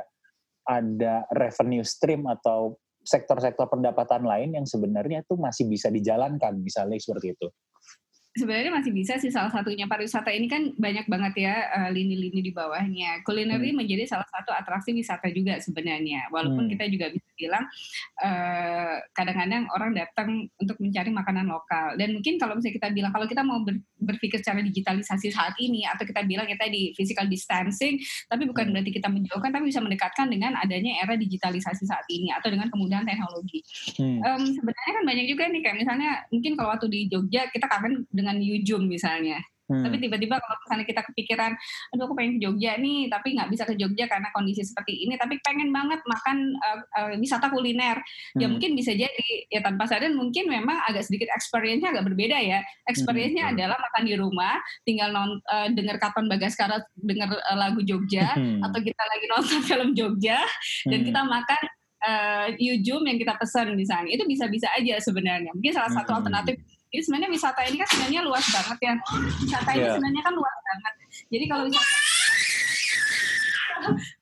ada 0.69 1.25
revenue 1.33 1.81
stream 1.81 2.29
atau 2.29 2.77
sektor-sektor 3.01 3.65
pendapatan 3.71 4.21
lain 4.21 4.53
yang 4.53 4.67
sebenarnya 4.69 5.25
itu 5.25 5.33
masih 5.33 5.65
bisa 5.65 5.89
dijalankan 5.89 6.53
misalnya 6.61 7.01
seperti 7.01 7.33
itu? 7.33 7.47
sebenarnya 8.37 8.69
masih 8.69 8.93
bisa 8.93 9.17
sih 9.17 9.33
salah 9.33 9.49
satunya 9.49 9.89
pariwisata 9.89 10.29
ini 10.29 10.45
kan 10.45 10.71
banyak 10.77 11.09
banget 11.09 11.49
ya 11.49 11.55
uh, 11.73 11.89
lini-lini 11.89 12.45
di 12.45 12.51
bawahnya. 12.53 13.25
Culinary 13.25 13.73
hmm. 13.73 13.81
menjadi 13.81 14.05
salah 14.05 14.29
satu 14.29 14.53
atraksi 14.53 14.93
wisata 14.93 15.27
juga 15.33 15.57
sebenarnya. 15.57 16.29
Walaupun 16.29 16.69
hmm. 16.69 16.71
kita 16.77 16.85
juga 16.87 17.05
bisa 17.09 17.26
bilang 17.37 17.65
eh, 18.21 18.95
kadang-kadang 19.11 19.67
orang 19.73 19.91
datang 19.97 20.49
untuk 20.61 20.77
mencari 20.79 21.09
makanan 21.11 21.45
lokal. 21.49 21.97
Dan 21.97 22.17
mungkin 22.17 22.37
kalau 22.37 22.55
misalnya 22.57 22.75
kita 22.77 22.89
bilang 22.93 23.11
kalau 23.11 23.27
kita 23.27 23.41
mau 23.43 23.61
ber, 23.61 23.81
berpikir 23.97 24.39
secara 24.39 24.61
digitalisasi 24.63 25.33
saat 25.33 25.53
ini 25.57 25.83
atau 25.89 26.07
kita 26.07 26.23
bilang 26.23 26.47
kita 26.47 26.69
di 26.69 26.93
physical 26.93 27.27
distancing, 27.27 27.99
tapi 28.31 28.47
bukan 28.47 28.69
hmm. 28.69 28.73
berarti 28.77 28.91
kita 28.93 29.09
menjauhkan, 29.11 29.51
tapi 29.51 29.65
bisa 29.67 29.81
mendekatkan 29.83 30.29
dengan 30.31 30.55
adanya 30.55 31.03
era 31.03 31.17
digitalisasi 31.17 31.83
saat 31.83 32.05
ini 32.07 32.31
atau 32.31 32.47
dengan 32.53 32.69
kemudahan 32.71 33.03
teknologi. 33.03 33.59
Hmm. 33.97 34.21
Um, 34.23 34.41
sebenarnya 34.55 34.93
kan 34.95 35.03
banyak 35.03 35.25
juga 35.27 35.43
nih 35.51 35.61
kayak 35.65 35.77
misalnya 35.81 36.11
mungkin 36.31 36.55
kalau 36.55 36.69
waktu 36.73 36.87
di 36.87 36.99
Jogja 37.11 37.49
kita 37.51 37.67
kangen 37.67 38.07
dengan 38.13 38.27
dengan 38.27 38.43
Yujum 38.43 38.85
misalnya. 38.85 39.41
Hmm. 39.67 39.83
Tapi 39.83 39.99
tiba-tiba 39.99 40.39
kalau 40.39 40.55
misalnya 40.63 40.85
kita 40.87 41.01
kepikiran, 41.11 41.51
aduh 41.91 42.03
aku 42.07 42.15
pengen 42.15 42.39
ke 42.39 42.47
Jogja 42.47 42.79
nih, 42.79 43.11
tapi 43.11 43.35
nggak 43.35 43.49
bisa 43.51 43.63
ke 43.67 43.75
Jogja 43.75 44.07
karena 44.07 44.31
kondisi 44.31 44.63
seperti 44.63 44.95
ini, 45.03 45.19
tapi 45.19 45.43
pengen 45.43 45.75
banget 45.75 45.99
makan 46.07 46.37
uh, 46.55 46.79
uh, 46.95 47.15
wisata 47.19 47.51
kuliner, 47.51 47.99
ya 47.99 48.03
hmm. 48.03 48.39
ya 48.39 48.47
mungkin 48.47 48.71
bisa 48.79 48.95
jadi 48.95 49.27
ya 49.51 49.59
tanpa 49.59 49.83
sadar 49.91 50.15
mungkin 50.15 50.47
memang 50.47 50.79
agak 50.87 51.03
sedikit 51.03 51.27
experience-nya 51.35 51.91
agak 51.91 52.07
berbeda 52.07 52.39
ya. 52.39 52.63
Experience-nya 52.87 53.51
hmm. 53.51 53.53
adalah 53.59 53.77
makan 53.77 54.03
di 54.07 54.13
rumah, 54.15 54.55
tinggal 54.87 55.09
non, 55.11 55.43
uh, 55.51 55.67
dengar 55.75 55.99
Katon 55.99 56.31
Bagaskara 56.31 56.79
dengar 56.95 57.35
uh, 57.35 57.57
lagu 57.59 57.83
Jogja, 57.83 58.39
hmm. 58.39 58.63
atau 58.63 58.79
kita 58.79 59.03
lagi 59.03 59.25
nonton 59.27 59.59
film 59.67 59.89
Jogja, 59.91 60.39
hmm. 60.39 60.89
dan 60.95 60.99
kita 61.03 61.21
makan 61.27 61.61
uh, 62.07 62.47
yujum 62.55 63.03
yang 63.03 63.19
kita 63.19 63.35
pesan 63.35 63.75
misalnya, 63.75 64.15
itu 64.15 64.23
bisa-bisa 64.23 64.71
aja 64.79 64.95
sebenarnya. 65.03 65.51
Mungkin 65.51 65.75
salah 65.75 65.91
satu 65.91 66.15
hmm. 66.15 66.19
alternatif 66.23 66.55
jadi 66.87 67.01
sebenarnya 67.03 67.29
wisata 67.35 67.61
ini 67.67 67.75
kan 67.83 67.87
sebenarnya 67.91 68.21
luas 68.23 68.45
banget 68.47 68.77
ya. 68.79 68.93
Wisata 69.43 69.69
ini 69.75 69.83
yeah. 69.83 69.91
sebenarnya 69.91 70.21
kan 70.23 70.33
luas 70.39 70.55
banget. 70.63 70.93
Jadi 71.27 71.45
kalau 71.51 71.63
wisata 71.67 71.95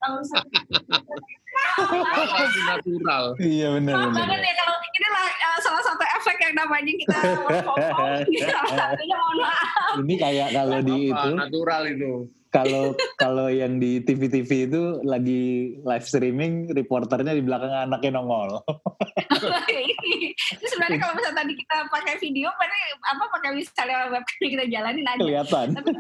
kalau 0.02 0.16
wisata 0.22 0.50
natural. 2.66 3.24
Iya 3.38 3.68
benar. 3.78 3.94
benar. 4.10 4.18
banget 4.18 4.42
ya 4.42 4.54
kalau 4.58 4.76
ini 4.82 5.08
lah 5.14 5.28
uh, 5.30 5.60
salah 5.62 5.84
satu 5.86 6.04
efek 6.18 6.38
yang 6.42 6.54
namanya 6.58 6.94
kita 6.98 7.18
work 7.46 7.62
from 7.62 7.78
home. 7.78 8.26
Ini 10.06 10.16
kayak 10.20 10.50
kalau 10.52 10.80
di 10.84 10.98
itu 11.14 11.30
natural 11.32 11.82
itu 11.88 12.12
kalau 12.56 12.96
kalau 13.20 13.48
yang 13.52 13.84
di 13.84 14.00
TV-TV 14.00 14.72
itu 14.72 14.82
lagi 15.04 15.76
live 15.84 16.06
streaming, 16.08 16.72
reporternya 16.72 17.36
di 17.36 17.44
belakang 17.44 17.92
anaknya 17.92 18.16
nongol. 18.16 18.64
itu 20.56 20.66
sebenarnya 20.72 21.00
kalau 21.04 21.14
misalnya 21.20 21.38
tadi 21.44 21.54
kita 21.60 21.76
pakai 21.92 22.16
video, 22.24 22.48
berarti 22.56 22.80
apa 23.04 23.24
pakai 23.36 23.50
misalnya 23.60 23.98
webcam 24.08 24.48
kita 24.48 24.66
jalanin 24.72 25.04
aja. 25.04 25.20
Kelihatan. 25.20 25.68
Tapi, 25.76 25.92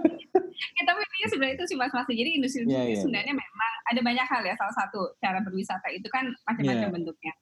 ya, 0.79 0.83
tapi 0.87 0.99
ini 1.03 1.27
sebenarnya 1.27 1.55
itu 1.59 1.65
sih 1.67 1.77
mas-mas. 1.77 2.07
Jadi 2.07 2.31
industri 2.39 2.63
yeah, 2.71 2.87
yeah. 2.87 3.03
sebenarnya 3.03 3.33
memang 3.35 3.71
ada 3.91 3.99
banyak 3.99 4.25
hal 4.25 4.41
ya. 4.47 4.55
Salah 4.55 4.75
satu 4.79 5.11
cara 5.19 5.43
berwisata 5.43 5.91
itu 5.91 6.07
kan 6.07 6.31
macam-macam 6.47 6.87
yeah. 6.87 6.93
bentuknya 6.95 7.33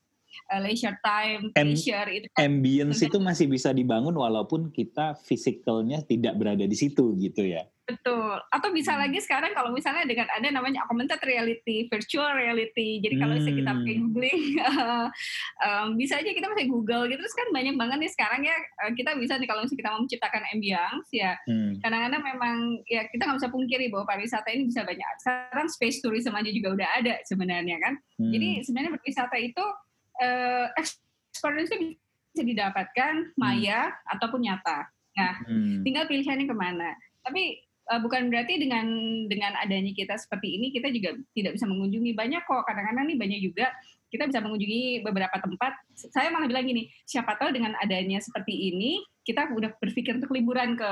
uh, 0.51 0.59
leisure 0.61 0.97
time, 1.01 1.53
leisure 1.53 2.09
itu 2.09 2.27
kan 2.33 2.49
ambience 2.49 3.01
itu 3.03 3.17
masih 3.17 3.45
bisa 3.49 3.69
dibangun 3.71 4.13
walaupun 4.13 4.69
kita 4.73 5.17
fisikalnya 5.23 6.01
tidak 6.05 6.37
berada 6.37 6.65
di 6.65 6.77
situ 6.77 7.13
gitu 7.17 7.43
ya. 7.43 7.63
Betul. 7.83 8.39
Atau 8.47 8.71
bisa 8.71 8.95
hmm. 8.95 9.01
lagi 9.03 9.19
sekarang 9.19 9.51
kalau 9.51 9.75
misalnya 9.75 10.07
dengan 10.07 10.31
ada 10.31 10.47
namanya 10.47 10.87
augmented 10.87 11.19
reality, 11.27 11.91
virtual 11.91 12.31
reality. 12.31 13.03
Jadi 13.03 13.15
kalau 13.19 13.35
misalnya 13.35 13.59
kita 13.59 13.71
pakai 13.75 13.95
hmm. 13.95 14.03
googling, 14.07 14.41
um, 15.67 15.87
bisa 15.99 16.13
aja 16.23 16.31
kita 16.31 16.47
pakai 16.47 16.67
Google 16.71 17.11
gitu. 17.11 17.19
Terus 17.19 17.35
kan 17.35 17.47
banyak 17.51 17.75
banget 17.75 17.97
nih 18.07 18.11
sekarang 18.15 18.41
ya 18.47 18.55
eh, 18.55 18.91
kita 18.95 19.19
bisa 19.19 19.35
nih 19.35 19.47
kalau 19.51 19.67
misalnya 19.67 19.81
kita 19.83 19.91
mau 19.91 20.01
menciptakan 20.07 20.43
ambience 20.55 21.09
ya. 21.11 21.31
Hmm. 21.43 21.71
Kadang-kadang 21.83 22.23
memang 22.23 22.57
ya 22.87 23.01
kita 23.11 23.21
nggak 23.27 23.37
bisa 23.43 23.51
pungkiri 23.51 23.85
bahwa 23.91 24.05
pariwisata 24.07 24.47
ini 24.55 24.63
bisa 24.71 24.81
banyak. 24.87 25.13
Sekarang 25.19 25.67
space 25.67 25.99
tourism 25.99 26.33
aja 26.39 26.51
juga 26.55 26.79
udah 26.79 26.89
ada 27.03 27.19
sebenarnya 27.27 27.83
kan. 27.83 27.99
Hmm. 28.15 28.31
Jadi 28.31 28.63
sebenarnya 28.63 28.95
berwisata 28.95 29.35
itu 29.43 29.65
uh, 30.23 30.67
experience 30.79 31.71
bisa 32.33 32.43
didapatkan 32.47 33.35
maya 33.37 33.91
hmm. 33.91 34.13
ataupun 34.17 34.39
nyata. 34.41 34.89
Nah, 35.13 35.33
hmm. 35.45 35.85
tinggal 35.85 36.09
pilihannya 36.09 36.49
ke 36.49 36.55
mana. 36.55 36.97
Tapi 37.21 37.61
uh, 37.91 37.99
bukan 38.01 38.31
berarti 38.31 38.57
dengan 38.57 38.87
dengan 39.29 39.53
adanya 39.59 39.91
kita 39.93 40.15
seperti 40.17 40.57
ini 40.57 40.73
kita 40.73 40.89
juga 40.89 41.13
tidak 41.35 41.59
bisa 41.59 41.65
mengunjungi 41.67 42.11
banyak 42.15 42.41
kok 42.47 42.63
kadang-kadang 42.65 43.05
nih 43.11 43.17
banyak 43.19 43.39
juga 43.43 43.69
kita 44.13 44.29
bisa 44.29 44.39
mengunjungi 44.45 45.01
beberapa 45.01 45.41
tempat 45.41 45.73
saya 46.13 46.29
malah 46.29 46.45
bilang 46.45 46.69
gini 46.69 46.85
siapa 47.01 47.33
tahu 47.33 47.49
dengan 47.49 47.73
adanya 47.81 48.21
seperti 48.21 48.73
ini 48.73 49.01
kita 49.25 49.49
udah 49.49 49.73
berpikir 49.81 50.21
untuk 50.21 50.31
liburan 50.31 50.77
ke 50.77 50.91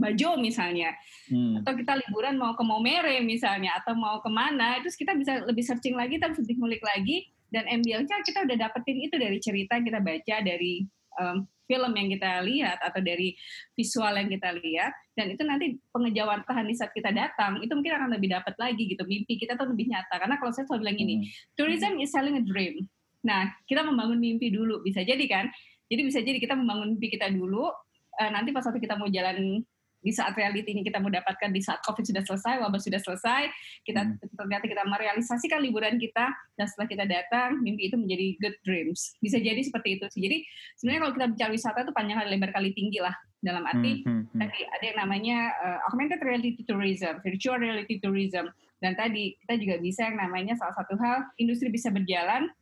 Bajo 0.00 0.40
misalnya, 0.40 0.96
hmm. 1.28 1.60
atau 1.60 1.76
kita 1.76 1.92
liburan 1.92 2.40
mau 2.40 2.56
ke 2.56 2.64
Momere 2.64 3.20
misalnya, 3.20 3.76
atau 3.84 3.92
mau 3.92 4.16
ke 4.24 4.32
mana, 4.32 4.80
terus 4.80 4.96
kita 4.96 5.12
bisa 5.12 5.44
lebih 5.44 5.60
searching 5.60 5.92
lagi, 5.92 6.16
kita 6.16 6.32
bisa 6.32 6.40
lebih 6.40 6.56
ngulik 6.56 6.80
lagi, 6.80 7.28
dan 7.50 7.66
ambilnya 7.66 8.16
kita 8.22 8.46
udah 8.46 8.56
dapetin 8.56 8.98
itu 9.02 9.14
dari 9.18 9.38
cerita 9.42 9.78
kita 9.82 9.98
baca, 9.98 10.36
dari 10.42 10.86
um, 11.18 11.46
film 11.70 11.92
yang 11.94 12.08
kita 12.10 12.42
lihat 12.42 12.78
atau 12.82 12.98
dari 12.98 13.38
visual 13.78 14.10
yang 14.10 14.26
kita 14.26 14.50
lihat. 14.58 14.90
Dan 15.14 15.34
itu 15.34 15.42
nanti 15.46 15.78
pengejauhan 15.94 16.42
tahan 16.42 16.66
di 16.66 16.74
saat 16.74 16.90
kita 16.90 17.14
datang 17.14 17.62
itu 17.62 17.70
mungkin 17.70 17.94
akan 17.94 18.10
lebih 18.18 18.34
dapat 18.34 18.54
lagi 18.58 18.90
gitu 18.90 19.06
mimpi 19.06 19.38
kita 19.38 19.54
tuh 19.54 19.70
lebih 19.70 19.86
nyata. 19.86 20.18
Karena 20.18 20.34
kalau 20.42 20.50
saya 20.50 20.66
selalu 20.66 20.90
bilang 20.90 20.98
ini 20.98 21.14
hmm. 21.22 21.26
tourism 21.54 21.94
is 22.02 22.10
selling 22.10 22.34
a 22.38 22.42
dream. 22.42 22.90
Nah 23.22 23.54
kita 23.70 23.86
membangun 23.86 24.18
mimpi 24.18 24.50
dulu 24.50 24.82
bisa 24.82 25.06
jadi 25.06 25.22
kan? 25.30 25.46
Jadi 25.86 26.00
bisa 26.02 26.18
jadi 26.22 26.38
kita 26.42 26.54
membangun 26.58 26.98
mimpi 26.98 27.14
kita 27.14 27.30
dulu, 27.30 27.70
uh, 28.18 28.30
nanti 28.30 28.50
pas 28.50 28.62
waktu 28.66 28.78
kita 28.82 28.94
mau 28.94 29.10
jalan 29.10 29.62
di 30.00 30.12
saat 30.16 30.32
reality 30.32 30.72
ini 30.72 30.80
kita 30.80 30.96
mau 30.96 31.12
dapatkan 31.12 31.52
di 31.52 31.60
saat 31.60 31.84
COVID 31.84 32.04
sudah 32.08 32.24
selesai, 32.24 32.54
wabah 32.64 32.80
sudah 32.80 33.00
selesai, 33.00 33.52
kita 33.84 34.00
hmm. 34.00 34.32
ternyata 34.32 34.64
kita 34.64 34.82
merealisasikan 34.88 35.60
liburan 35.60 36.00
kita 36.00 36.32
dan 36.56 36.66
setelah 36.66 36.88
kita 36.88 37.04
datang, 37.04 37.60
mimpi 37.60 37.92
itu 37.92 37.96
menjadi 38.00 38.26
good 38.40 38.56
dreams. 38.64 39.16
Bisa 39.20 39.36
jadi 39.36 39.60
seperti 39.60 40.00
itu 40.00 40.08
sih. 40.08 40.20
Jadi 40.24 40.36
sebenarnya 40.80 41.00
kalau 41.04 41.12
kita 41.16 41.26
bicara 41.36 41.50
wisata 41.52 41.78
itu 41.84 41.92
panjang 41.92 42.16
kali 42.24 42.28
lebar 42.32 42.50
kali 42.56 42.70
tinggi 42.72 42.98
lah 43.04 43.14
dalam 43.40 43.64
arti 43.64 44.04
hmm, 44.04 44.08
hmm, 44.08 44.22
hmm. 44.36 44.40
tadi 44.44 44.60
ada 44.68 44.84
yang 44.84 44.98
namanya 45.00 45.38
uh, 45.64 45.78
augmented 45.88 46.20
reality 46.20 46.60
tourism, 46.68 47.16
virtual 47.24 47.56
reality 47.56 47.96
tourism 47.96 48.52
dan 48.84 48.92
tadi 48.96 49.36
kita 49.44 49.60
juga 49.60 49.76
bisa 49.80 50.08
yang 50.08 50.20
namanya 50.20 50.56
salah 50.56 50.76
satu 50.76 50.96
hal 51.00 51.28
industri 51.40 51.72
bisa 51.72 51.88
berjalan 51.88 52.52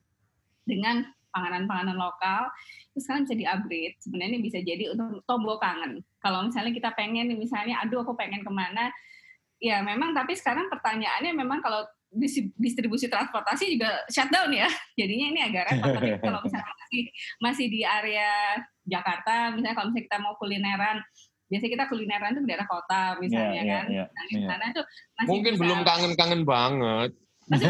dengan 0.67 1.07
panganan-panganan 1.39 1.95
lokal 1.95 2.51
itu 2.91 3.07
sekarang 3.07 3.23
bisa 3.31 3.37
di-upgrade. 3.39 3.95
Sebenarnya 4.03 4.31
ini 4.35 4.41
bisa 4.43 4.59
jadi 4.59 4.85
untuk 4.91 5.23
tombol 5.23 5.63
kangen. 5.63 6.03
Kalau 6.19 6.51
misalnya 6.51 6.75
kita 6.75 6.91
pengen 6.99 7.31
misalnya, 7.39 7.79
aduh 7.87 8.03
aku 8.03 8.19
pengen 8.19 8.43
ke 8.43 8.51
mana, 8.51 8.91
ya 9.63 9.79
memang 9.87 10.11
tapi 10.11 10.35
sekarang 10.35 10.67
pertanyaannya 10.67 11.31
memang 11.35 11.63
kalau 11.63 11.87
distribusi 12.57 13.07
transportasi 13.07 13.79
juga 13.79 14.03
shutdown 14.11 14.51
ya. 14.51 14.67
Jadinya 14.99 15.27
ini 15.31 15.41
agak 15.47 15.71
repot. 15.71 15.89
Tapi 15.95 16.11
kalau 16.27 16.41
misalnya 16.43 16.75
masih, 16.75 17.03
masih 17.39 17.67
di 17.71 17.81
area 17.87 18.59
Jakarta, 18.83 19.55
misalnya 19.55 19.77
kalau 19.79 19.89
misalnya 19.93 20.07
kita 20.09 20.19
mau 20.19 20.35
kulineran, 20.41 20.99
biasanya 21.49 21.73
kita 21.81 21.85
kulineran 21.89 22.31
itu 22.37 22.41
di 22.45 22.49
daerah 22.49 22.69
kota 22.69 23.03
misalnya 23.21 23.63
yeah, 23.63 23.73
kan. 23.73 23.87
Yeah, 23.89 23.99
yeah, 24.05 24.09
nah, 24.13 24.25
di 24.29 24.37
sana 24.45 24.65
yeah. 24.65 24.77
tuh 24.77 24.85
masih 25.17 25.29
Mungkin 25.33 25.53
bisa, 25.55 25.63
belum 25.65 25.81
kangen-kangen 25.85 26.43
banget. 26.45 27.11
Masih 27.49 27.69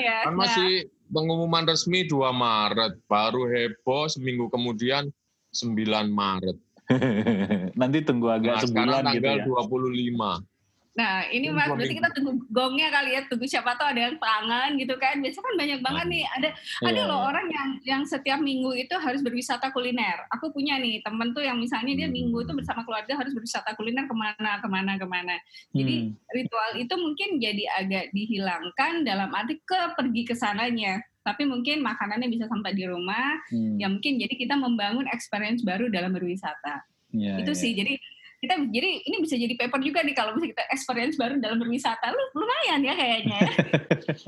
ya. 0.00 0.16
Kan 0.24 0.34
masih 0.34 0.70
nah, 0.88 1.12
pengumuman 1.12 1.64
resmi 1.68 2.08
2 2.08 2.32
Maret, 2.32 2.92
baru 3.08 3.48
heboh 3.48 4.08
seminggu 4.08 4.48
kemudian 4.48 5.12
9 5.52 6.08
Maret. 6.08 6.56
Nanti 7.80 7.98
tunggu 8.00 8.32
agak 8.32 8.54
nah, 8.58 8.62
sebulan 8.64 9.02
gitu 9.12 9.26
ya. 9.28 9.44
tanggal 9.44 9.68
25. 9.68 10.57
Nah, 10.98 11.22
ini 11.30 11.54
Mas, 11.54 11.70
berarti 11.70 11.94
kita 11.94 12.10
tunggu 12.10 12.42
gongnya 12.50 12.90
kali 12.90 13.14
ya, 13.14 13.22
tunggu 13.30 13.46
siapa 13.46 13.78
tahu 13.78 13.94
ada 13.94 14.10
yang 14.10 14.18
tangan 14.18 14.74
gitu 14.82 14.98
kan. 14.98 15.22
Biasanya 15.22 15.44
kan 15.46 15.54
banyak 15.54 15.80
banget 15.86 16.06
nih, 16.10 16.24
ada 16.26 16.48
yeah. 16.50 16.88
ada 16.90 17.00
loh 17.06 17.20
orang 17.22 17.46
yang 17.46 17.68
yang 17.86 18.02
setiap 18.02 18.42
minggu 18.42 18.74
itu 18.74 18.98
harus 18.98 19.22
berwisata 19.22 19.70
kuliner. 19.70 20.26
Aku 20.34 20.50
punya 20.50 20.74
nih 20.82 20.98
temen 21.06 21.30
tuh 21.30 21.46
yang 21.46 21.62
misalnya 21.62 21.94
dia 21.94 22.08
minggu 22.10 22.42
itu 22.42 22.50
bersama 22.50 22.82
keluarga 22.82 23.14
harus 23.14 23.30
berwisata 23.30 23.78
kuliner 23.78 24.10
ke 24.10 24.14
mana, 24.18 24.58
ke 24.58 24.66
mana, 24.66 24.92
ke 24.98 25.06
mana. 25.06 25.36
Jadi 25.70 26.10
hmm. 26.10 26.34
ritual 26.34 26.70
itu 26.82 26.94
mungkin 26.98 27.28
jadi 27.38 27.64
agak 27.78 28.04
dihilangkan 28.10 29.06
dalam 29.06 29.30
arti 29.30 29.62
ke 29.62 29.94
pergi 29.94 30.26
ke 30.26 30.34
sananya. 30.34 30.98
Tapi 31.22 31.46
mungkin 31.46 31.78
makanannya 31.78 32.26
bisa 32.26 32.50
sampai 32.50 32.74
di 32.74 32.90
rumah. 32.90 33.38
Hmm. 33.54 33.78
Ya 33.78 33.86
mungkin 33.86 34.18
jadi 34.18 34.34
kita 34.34 34.58
membangun 34.58 35.06
experience 35.14 35.62
baru 35.62 35.86
dalam 35.94 36.10
berwisata. 36.10 36.82
Yeah, 37.14 37.38
itu 37.38 37.54
yeah. 37.54 37.62
sih. 37.62 37.72
Jadi 37.78 37.94
kita 38.38 38.54
jadi 38.70 39.02
ini 39.02 39.16
bisa 39.18 39.34
jadi 39.34 39.50
paper 39.58 39.82
juga 39.82 40.06
nih 40.06 40.14
kalau 40.14 40.38
misalnya 40.38 40.54
kita 40.54 40.64
experience 40.70 41.18
baru 41.18 41.42
dalam 41.42 41.58
berwisata 41.58 42.14
lu 42.14 42.22
lumayan 42.38 42.80
ya 42.86 42.94
kayaknya 42.94 43.38
ya. 43.42 43.50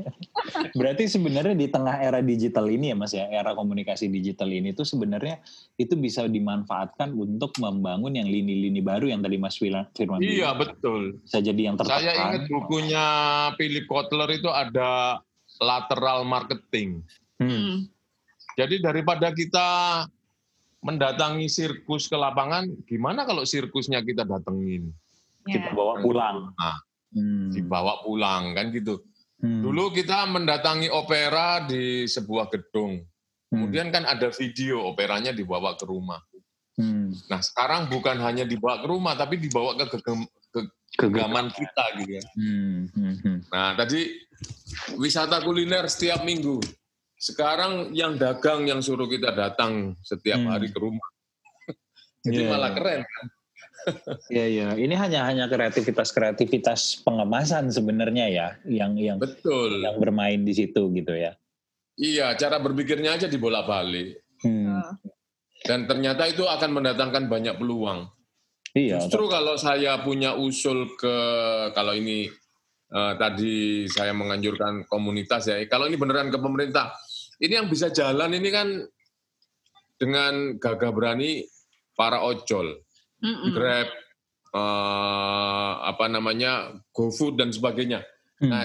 Berarti 0.78 1.06
sebenarnya 1.06 1.54
di 1.54 1.70
tengah 1.70 1.94
era 2.02 2.18
digital 2.18 2.66
ini 2.66 2.90
ya 2.90 2.96
Mas 2.98 3.14
ya, 3.14 3.30
era 3.30 3.54
komunikasi 3.54 4.10
digital 4.10 4.50
ini 4.50 4.74
tuh 4.74 4.82
sebenarnya 4.82 5.38
itu 5.78 5.94
bisa 5.94 6.26
dimanfaatkan 6.26 7.14
untuk 7.14 7.54
membangun 7.62 8.18
yang 8.18 8.26
lini-lini 8.26 8.82
baru 8.82 9.06
yang 9.06 9.22
tadi 9.22 9.38
Mas 9.38 9.54
Firman 9.54 9.86
Iya, 10.18 10.58
betul. 10.58 11.22
Bisa 11.22 11.38
jadi 11.38 11.70
yang 11.70 11.76
tertekan. 11.78 12.02
Saya 12.02 12.12
ingat 12.18 12.44
bukunya 12.50 13.04
Philip 13.54 13.86
Kotler 13.86 14.30
itu 14.34 14.50
ada 14.50 15.22
lateral 15.62 16.26
marketing. 16.26 17.06
Hmm. 17.38 17.86
Jadi 18.58 18.82
daripada 18.82 19.30
kita 19.30 19.68
mendatangi 20.80 21.46
sirkus 21.46 22.08
ke 22.08 22.16
lapangan, 22.16 22.68
gimana 22.88 23.28
kalau 23.28 23.44
sirkusnya 23.44 24.00
kita 24.00 24.24
datengin? 24.24 24.88
Ya. 25.44 25.60
Kita 25.60 25.76
bawa 25.76 26.00
pulang. 26.00 26.52
Nah, 26.56 26.76
hmm. 27.16 27.52
Dibawa 27.52 28.00
pulang 28.04 28.56
kan 28.56 28.72
gitu. 28.72 29.04
Hmm. 29.40 29.64
Dulu 29.64 29.92
kita 29.96 30.28
mendatangi 30.28 30.92
opera 30.92 31.64
di 31.64 32.04
sebuah 32.04 32.52
gedung. 32.52 33.00
Hmm. 33.00 33.48
Kemudian 33.48 33.88
kan 33.88 34.04
ada 34.04 34.28
video 34.32 34.84
operanya 34.84 35.32
dibawa 35.32 35.76
ke 35.76 35.84
rumah. 35.88 36.20
Hmm. 36.76 37.12
Nah 37.28 37.40
sekarang 37.44 37.88
bukan 37.92 38.16
hanya 38.20 38.44
dibawa 38.48 38.80
ke 38.80 38.86
rumah, 38.88 39.16
tapi 39.16 39.36
dibawa 39.36 39.76
ke 39.76 39.96
gegem, 39.96 40.24
ke 40.52 40.60
kegaman 40.96 41.52
kita 41.52 41.84
gitu 42.00 42.12
ya. 42.20 42.24
Hmm. 42.36 42.88
Hmm. 42.92 43.14
hmm. 43.20 43.38
Nah 43.52 43.76
tadi 43.76 44.00
wisata 44.96 45.40
kuliner 45.44 45.88
setiap 45.88 46.24
minggu. 46.24 46.60
Sekarang 47.20 47.92
yang 47.92 48.16
dagang 48.16 48.64
yang 48.64 48.80
suruh 48.80 49.04
kita 49.04 49.36
datang 49.36 49.92
setiap 50.00 50.40
hmm. 50.40 50.48
hari 50.48 50.72
ke 50.72 50.78
rumah. 50.80 51.08
Jadi 52.24 52.48
yeah. 52.48 52.50
malah 52.50 52.72
keren 52.72 53.04
kan. 53.04 53.26
Iya 54.28 54.44
iya, 54.44 54.68
ini 54.76 54.92
hanya 54.92 55.24
hanya 55.24 55.48
kreativitas 55.48 56.12
kreativitas 56.12 57.00
pengemasan 57.00 57.72
sebenarnya 57.72 58.28
ya, 58.28 58.48
yang 58.68 58.92
yang 59.00 59.16
betul 59.16 59.72
yang 59.80 59.96
bermain 59.96 60.44
di 60.44 60.52
situ 60.52 60.92
gitu 60.92 61.16
ya. 61.16 61.32
Iya, 61.96 62.36
cara 62.36 62.60
berpikirnya 62.60 63.16
aja 63.16 63.24
dibolak 63.24 63.64
balik. 63.64 64.20
Hmm. 64.44 64.84
Dan 65.64 65.88
ternyata 65.88 66.28
itu 66.28 66.44
akan 66.44 66.80
mendatangkan 66.80 67.24
banyak 67.28 67.56
peluang. 67.56 68.08
Iya. 68.72 69.00
Justru 69.00 69.28
kalau 69.28 69.56
saya 69.60 70.00
punya 70.00 70.36
usul 70.36 70.96
ke 70.96 71.16
kalau 71.76 71.92
ini 71.92 72.28
uh, 72.94 73.12
tadi 73.20 73.84
saya 73.90 74.16
menganjurkan 74.16 74.88
komunitas 74.88 75.50
ya, 75.50 75.60
kalau 75.68 75.90
ini 75.90 76.00
beneran 76.00 76.30
ke 76.32 76.38
pemerintah, 76.38 76.94
ini 77.40 77.52
yang 77.56 77.68
bisa 77.72 77.88
jalan 77.88 78.36
ini 78.36 78.48
kan 78.52 78.68
dengan 79.96 80.56
gagah 80.60 80.92
berani 80.92 81.44
para 81.96 82.24
ojol, 82.24 82.80
mm 83.20 83.28
-mm. 83.28 83.50
Grab, 83.52 83.88
uh, 84.56 85.72
apa 85.84 86.08
namanya, 86.08 86.80
GoFood 86.92 87.36
dan 87.36 87.52
sebagainya. 87.52 88.04
Mm. 88.40 88.48
Nah, 88.48 88.64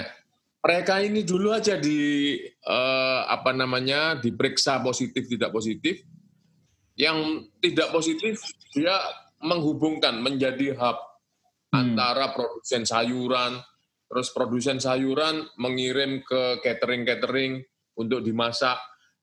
mereka 0.64 1.04
ini 1.04 1.24
dulu 1.24 1.52
aja 1.52 1.76
di 1.76 2.36
uh, 2.64 3.20
apa 3.28 3.52
namanya 3.52 4.16
diperiksa 4.16 4.80
positif 4.80 5.28
tidak 5.28 5.52
positif. 5.52 6.00
Yang 6.96 7.52
tidak 7.60 7.92
positif 7.92 8.40
dia 8.72 8.96
menghubungkan 9.44 10.16
menjadi 10.24 10.72
hub 10.80 10.96
mm. 10.96 11.76
antara 11.76 12.32
produsen 12.32 12.88
sayuran, 12.88 13.60
terus 14.08 14.32
produsen 14.32 14.80
sayuran 14.80 15.44
mengirim 15.60 16.24
ke 16.24 16.64
catering-catering 16.64 17.60
untuk 17.96 18.20
dimasak, 18.22 18.76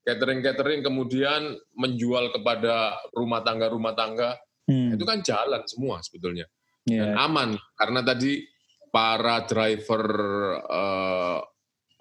catering-catering 0.04 0.84
kemudian 0.84 1.56
menjual 1.78 2.34
kepada 2.34 2.98
rumah 3.16 3.40
tangga-rumah 3.40 3.94
tangga, 3.96 4.36
hmm. 4.68 4.98
itu 4.98 5.04
kan 5.06 5.24
jalan 5.24 5.62
semua 5.64 6.02
sebetulnya. 6.04 6.44
Yeah. 6.84 7.08
Dan 7.08 7.16
aman, 7.16 7.50
karena 7.80 8.04
tadi 8.04 8.44
para 8.92 9.42
driver 9.48 10.04
uh, 10.68 11.40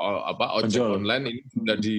apa 0.04 0.46
ojek 0.60 0.84
online 0.84 1.24
ini 1.32 1.42
sudah 1.48 1.76
di 1.80 1.98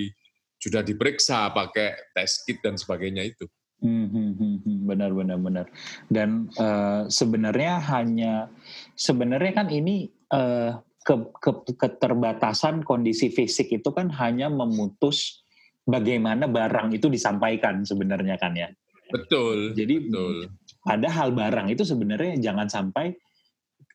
sudah 0.60 0.82
diperiksa 0.84 1.50
pakai 1.50 2.12
test 2.12 2.44
kit 2.44 2.60
dan 2.60 2.76
sebagainya 2.76 3.24
itu. 3.24 3.48
Hmm, 3.84 4.08
hmm, 4.08 4.30
hmm, 4.38 4.56
hmm. 4.64 4.78
benar 4.88 5.10
benar 5.12 5.38
benar. 5.40 5.66
Dan 6.08 6.48
uh, 6.56 7.04
sebenarnya 7.10 7.80
hanya 7.92 8.48
sebenarnya 8.96 9.52
kan 9.52 9.68
ini 9.68 10.08
uh, 10.32 10.78
ke, 11.04 11.14
ke, 11.36 11.76
keterbatasan 11.76 12.80
kondisi 12.80 13.28
fisik 13.28 13.68
itu 13.70 13.92
kan 13.92 14.08
hanya 14.08 14.48
memutus 14.48 15.44
bagaimana 15.84 16.48
barang 16.48 16.96
itu 16.96 17.12
disampaikan 17.12 17.84
sebenarnya 17.84 18.40
kan 18.40 18.56
ya. 18.56 18.72
Betul. 19.12 19.76
Jadi 19.76 20.08
betul. 20.08 20.48
padahal 20.80 21.36
barang 21.36 21.68
itu 21.68 21.84
sebenarnya 21.84 22.40
jangan 22.40 22.72
sampai 22.72 23.12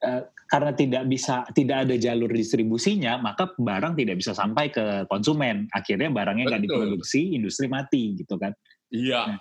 uh, 0.06 0.22
karena 0.46 0.72
tidak 0.78 1.04
bisa 1.10 1.46
tidak 1.54 1.90
ada 1.90 1.96
jalur 1.98 2.30
distribusinya 2.30 3.18
maka 3.18 3.54
barang 3.58 3.98
tidak 3.98 4.22
bisa 4.22 4.38
sampai 4.38 4.70
ke 4.70 5.10
konsumen. 5.10 5.66
Akhirnya 5.74 6.14
barangnya 6.14 6.46
nggak 6.46 6.64
diproduksi, 6.70 7.34
industri 7.34 7.66
mati 7.66 8.22
gitu 8.22 8.38
kan. 8.38 8.54
Iya. 8.94 9.34
Nah, 9.34 9.40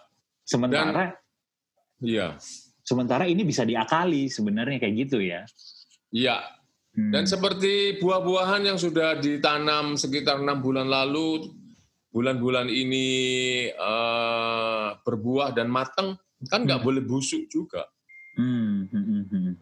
sementara 0.49 1.13
Dan, 1.13 2.01
iya. 2.01 2.29
Sementara 2.81 3.29
ini 3.29 3.45
bisa 3.45 3.69
diakali 3.69 4.33
sebenarnya 4.33 4.81
kayak 4.81 4.95
gitu 5.05 5.21
ya. 5.21 5.45
Iya, 6.09 6.41
dan 6.99 7.23
hmm. 7.23 7.31
seperti 7.31 7.75
buah-buahan 8.03 8.67
yang 8.67 8.75
sudah 8.75 9.23
ditanam 9.23 9.95
sekitar 9.95 10.43
enam 10.43 10.59
bulan 10.59 10.91
lalu, 10.91 11.47
bulan-bulan 12.11 12.67
ini 12.67 13.07
uh, 13.71 14.99
berbuah 15.07 15.55
dan 15.55 15.71
matang, 15.71 16.19
kan 16.51 16.67
nggak 16.67 16.83
hmm. 16.83 16.89
boleh 16.91 17.03
busuk 17.07 17.47
juga. 17.47 17.87
Hmm. 18.35 18.91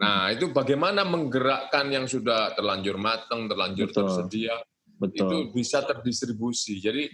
Nah, 0.01 0.33
itu 0.33 0.49
bagaimana 0.49 1.05
menggerakkan 1.05 1.93
yang 1.93 2.09
sudah 2.09 2.57
terlanjur 2.57 2.97
matang, 2.97 3.53
terlanjur 3.53 3.93
Betul. 3.93 4.09
tersedia, 4.09 4.57
Betul. 4.97 5.21
itu 5.21 5.37
bisa 5.53 5.85
terdistribusi. 5.85 6.81
Jadi 6.81 7.05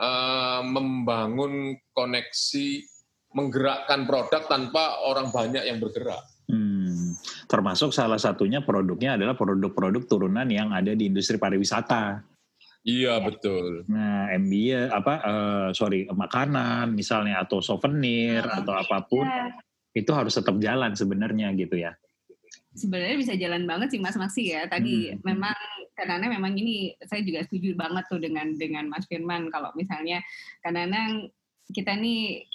uh, 0.00 0.64
membangun 0.64 1.76
koneksi, 1.92 2.68
menggerakkan 3.36 4.08
produk 4.08 4.48
tanpa 4.48 5.04
orang 5.04 5.28
banyak 5.28 5.68
yang 5.68 5.76
bergerak. 5.76 6.24
Hmm, 6.50 7.14
termasuk 7.46 7.94
salah 7.94 8.18
satunya 8.18 8.58
produknya 8.58 9.14
adalah 9.14 9.38
produk-produk 9.38 10.02
turunan 10.04 10.48
yang 10.50 10.74
ada 10.74 10.98
di 10.98 11.06
industri 11.06 11.38
pariwisata. 11.38 12.26
Iya 12.80 13.20
betul. 13.20 13.84
Nah 13.92 14.32
MBA 14.40 14.88
apa 14.88 15.14
uh, 15.20 15.68
sorry 15.76 16.08
makanan 16.08 16.96
misalnya 16.96 17.44
atau 17.44 17.60
souvenir 17.60 18.40
nah, 18.40 18.64
atau 18.64 18.72
apa 18.72 19.04
pun 19.04 19.28
ya. 19.28 19.52
itu 19.92 20.10
harus 20.16 20.32
tetap 20.32 20.56
jalan 20.58 20.96
sebenarnya 20.96 21.52
gitu 21.54 21.76
ya. 21.76 21.92
Sebenarnya 22.72 23.16
bisa 23.20 23.34
jalan 23.36 23.68
banget 23.68 23.92
sih 23.92 24.00
Mas 24.00 24.16
Maksi 24.16 24.56
ya. 24.56 24.64
Tadi 24.64 25.12
hmm. 25.12 25.20
memang 25.22 25.58
karena 25.92 26.26
memang 26.32 26.56
ini 26.56 26.96
saya 27.04 27.20
juga 27.20 27.44
setuju 27.44 27.76
banget 27.76 28.08
tuh 28.08 28.16
dengan 28.16 28.56
dengan 28.56 28.88
Mas 28.88 29.04
Firman 29.04 29.52
kalau 29.52 29.68
misalnya 29.76 30.24
karena 30.64 30.88
kita 31.70 31.92
nih 32.00 32.48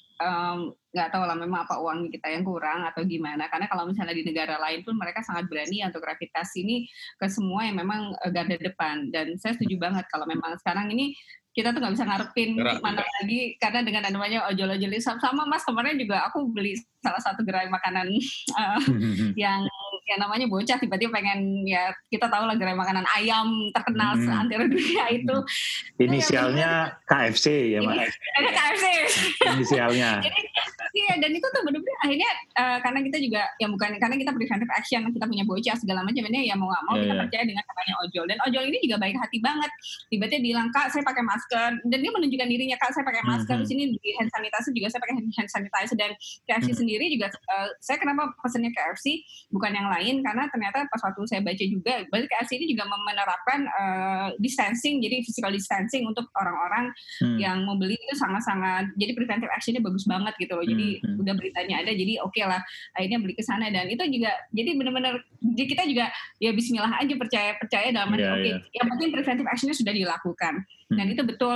nggak 0.96 1.10
um, 1.10 1.14
tahu 1.14 1.24
lah 1.28 1.36
memang 1.36 1.68
apa 1.68 1.76
uang 1.84 2.08
kita 2.08 2.32
yang 2.32 2.48
kurang 2.48 2.88
atau 2.88 3.04
gimana. 3.04 3.52
Karena 3.52 3.68
kalau 3.68 3.84
misalnya 3.88 4.16
di 4.16 4.24
negara 4.24 4.56
lain 4.56 4.82
pun 4.88 4.96
mereka 4.96 5.20
sangat 5.22 5.52
berani 5.52 5.84
untuk 5.84 6.04
gravitasi 6.04 6.64
ini 6.64 6.88
ke 7.20 7.28
semua 7.28 7.68
yang 7.68 7.76
memang 7.76 8.16
uh, 8.16 8.32
garda 8.32 8.56
depan. 8.56 9.12
Dan 9.12 9.36
saya 9.36 9.60
setuju 9.60 9.76
banget 9.76 10.08
kalau 10.08 10.24
memang 10.24 10.56
sekarang 10.64 10.88
ini 10.96 11.12
kita 11.56 11.72
tuh 11.72 11.80
nggak 11.80 11.96
bisa 11.96 12.06
ngarepin 12.08 12.50
Gerak, 12.60 12.80
mana 12.84 13.04
lagi. 13.04 13.56
Karena 13.60 13.80
dengan 13.84 14.04
namanya 14.12 14.40
ojol-ojol 14.52 14.92
sama 15.00 15.48
mas 15.48 15.64
kemarin 15.64 15.96
juga 15.96 16.28
aku 16.28 16.52
beli 16.52 16.76
salah 17.00 17.20
satu 17.24 17.44
gerai 17.48 17.72
makanan 17.72 18.12
uh, 18.56 18.80
yang 19.44 19.64
yang 20.06 20.20
namanya 20.22 20.46
bocah 20.46 20.78
tiba-tiba 20.78 21.18
pengen 21.18 21.66
ya 21.66 21.90
kita 22.14 22.30
tahu 22.30 22.46
lah 22.46 22.54
gerai 22.54 22.78
makanan 22.78 23.06
ayam 23.18 23.74
terkenal 23.74 24.14
hmm. 24.14 24.22
seantero 24.22 24.66
dunia 24.70 25.06
itu. 25.10 25.36
Inisialnya 25.98 27.02
KFC 27.10 27.74
ya 27.74 27.80
mas. 27.82 28.14
Ada 28.38 28.50
KFC 28.54 28.86
inisialnya. 29.58 30.10
Jadi, 30.26 30.42
iya 30.96 31.14
dan 31.20 31.32
itu 31.34 31.44
tuh 31.44 31.62
benar-benar 31.66 31.98
akhirnya 32.06 32.32
uh, 32.56 32.78
karena 32.80 33.00
kita 33.04 33.18
juga 33.20 33.42
ya 33.58 33.68
bukan 33.68 33.90
karena 34.00 34.16
kita 34.16 34.32
preventive 34.32 34.72
action 34.72 35.02
kita 35.12 35.26
punya 35.26 35.44
bocah 35.44 35.76
segala 35.76 36.06
macam 36.06 36.24
ini 36.32 36.48
ya 36.48 36.56
mau 36.56 36.72
nggak 36.72 36.84
mau 36.86 36.96
yeah, 36.96 37.02
kita 37.02 37.12
yeah. 37.12 37.22
percaya 37.26 37.44
dengan 37.50 37.64
namanya 37.66 37.94
ojol. 38.06 38.26
Dan 38.30 38.38
ojol 38.46 38.64
ini 38.70 38.78
juga 38.86 38.96
baik 39.02 39.16
hati 39.18 39.38
banget. 39.42 39.72
Tiba-tiba 40.14 40.42
bilang 40.46 40.68
kak 40.70 40.94
saya 40.94 41.02
pakai 41.02 41.24
masker. 41.26 41.70
Dan 41.90 41.98
dia 41.98 42.12
menunjukkan 42.14 42.48
dirinya 42.48 42.78
kak 42.78 42.92
saya 42.94 43.04
pakai 43.08 43.24
masker 43.26 43.58
mm 43.58 43.66
-hmm. 43.66 43.66
di 43.66 43.68
sini 43.74 43.84
di 43.98 44.10
hand 44.22 44.30
sanitizer 44.30 44.72
juga 44.78 44.88
saya 44.94 45.02
pakai 45.02 45.16
hand 45.18 45.50
sanitizer. 45.50 45.98
Dan 45.98 46.12
KFC 46.46 46.54
mm 46.54 46.62
-hmm. 46.62 46.78
sendiri 46.78 47.06
juga 47.10 47.28
uh, 47.34 47.70
saya 47.82 47.98
kenapa 47.98 48.22
pesennya 48.46 48.70
KFC 48.70 49.26
bukan 49.50 49.72
yang 49.74 49.88
lain 49.88 49.95
karena 50.02 50.50
ternyata 50.52 50.88
pas 50.90 51.02
waktu 51.04 51.22
saya 51.30 51.42
baca 51.46 51.64
juga 51.64 52.04
berarti 52.10 52.28
KFC 52.28 52.52
ini 52.60 52.66
juga 52.76 52.84
menerapkan 52.90 53.60
uh, 53.70 54.28
distancing 54.42 55.00
jadi 55.00 55.22
physical 55.22 55.52
distancing 55.54 56.04
untuk 56.08 56.28
orang-orang 56.36 56.92
hmm. 57.24 57.38
yang 57.38 57.64
mau 57.64 57.78
beli 57.80 57.96
itu 57.96 58.16
sangat-sangat 58.18 58.92
jadi 59.00 59.12
preventive 59.16 59.52
actionnya 59.52 59.82
bagus 59.84 60.04
banget 60.08 60.34
gitu 60.42 60.54
loh 60.58 60.66
jadi 60.66 60.88
hmm. 61.00 61.22
udah 61.22 61.34
beritanya 61.38 61.76
ada 61.86 61.92
jadi 61.94 62.14
oke 62.24 62.34
okay 62.34 62.44
lah 62.48 62.62
akhirnya 62.98 63.20
beli 63.22 63.34
ke 63.38 63.44
sana 63.46 63.70
dan 63.70 63.86
itu 63.88 64.04
juga 64.10 64.32
jadi 64.52 64.70
benar-benar 64.76 65.14
kita 65.56 65.84
juga 65.88 66.12
ya 66.42 66.52
Bismillah 66.52 67.00
aja 67.00 67.14
percaya 67.16 67.52
percaya 67.60 67.88
dalam 67.94 68.12
yeah, 68.16 68.34
oke 68.34 68.42
okay, 68.42 68.52
yeah. 68.52 68.76
yang 68.82 68.88
penting 68.96 69.10
preventive 69.14 69.48
actionnya 69.48 69.78
sudah 69.78 69.94
dilakukan 69.94 70.54
hmm. 70.64 70.98
dan 70.98 71.06
itu 71.12 71.22
betul 71.24 71.56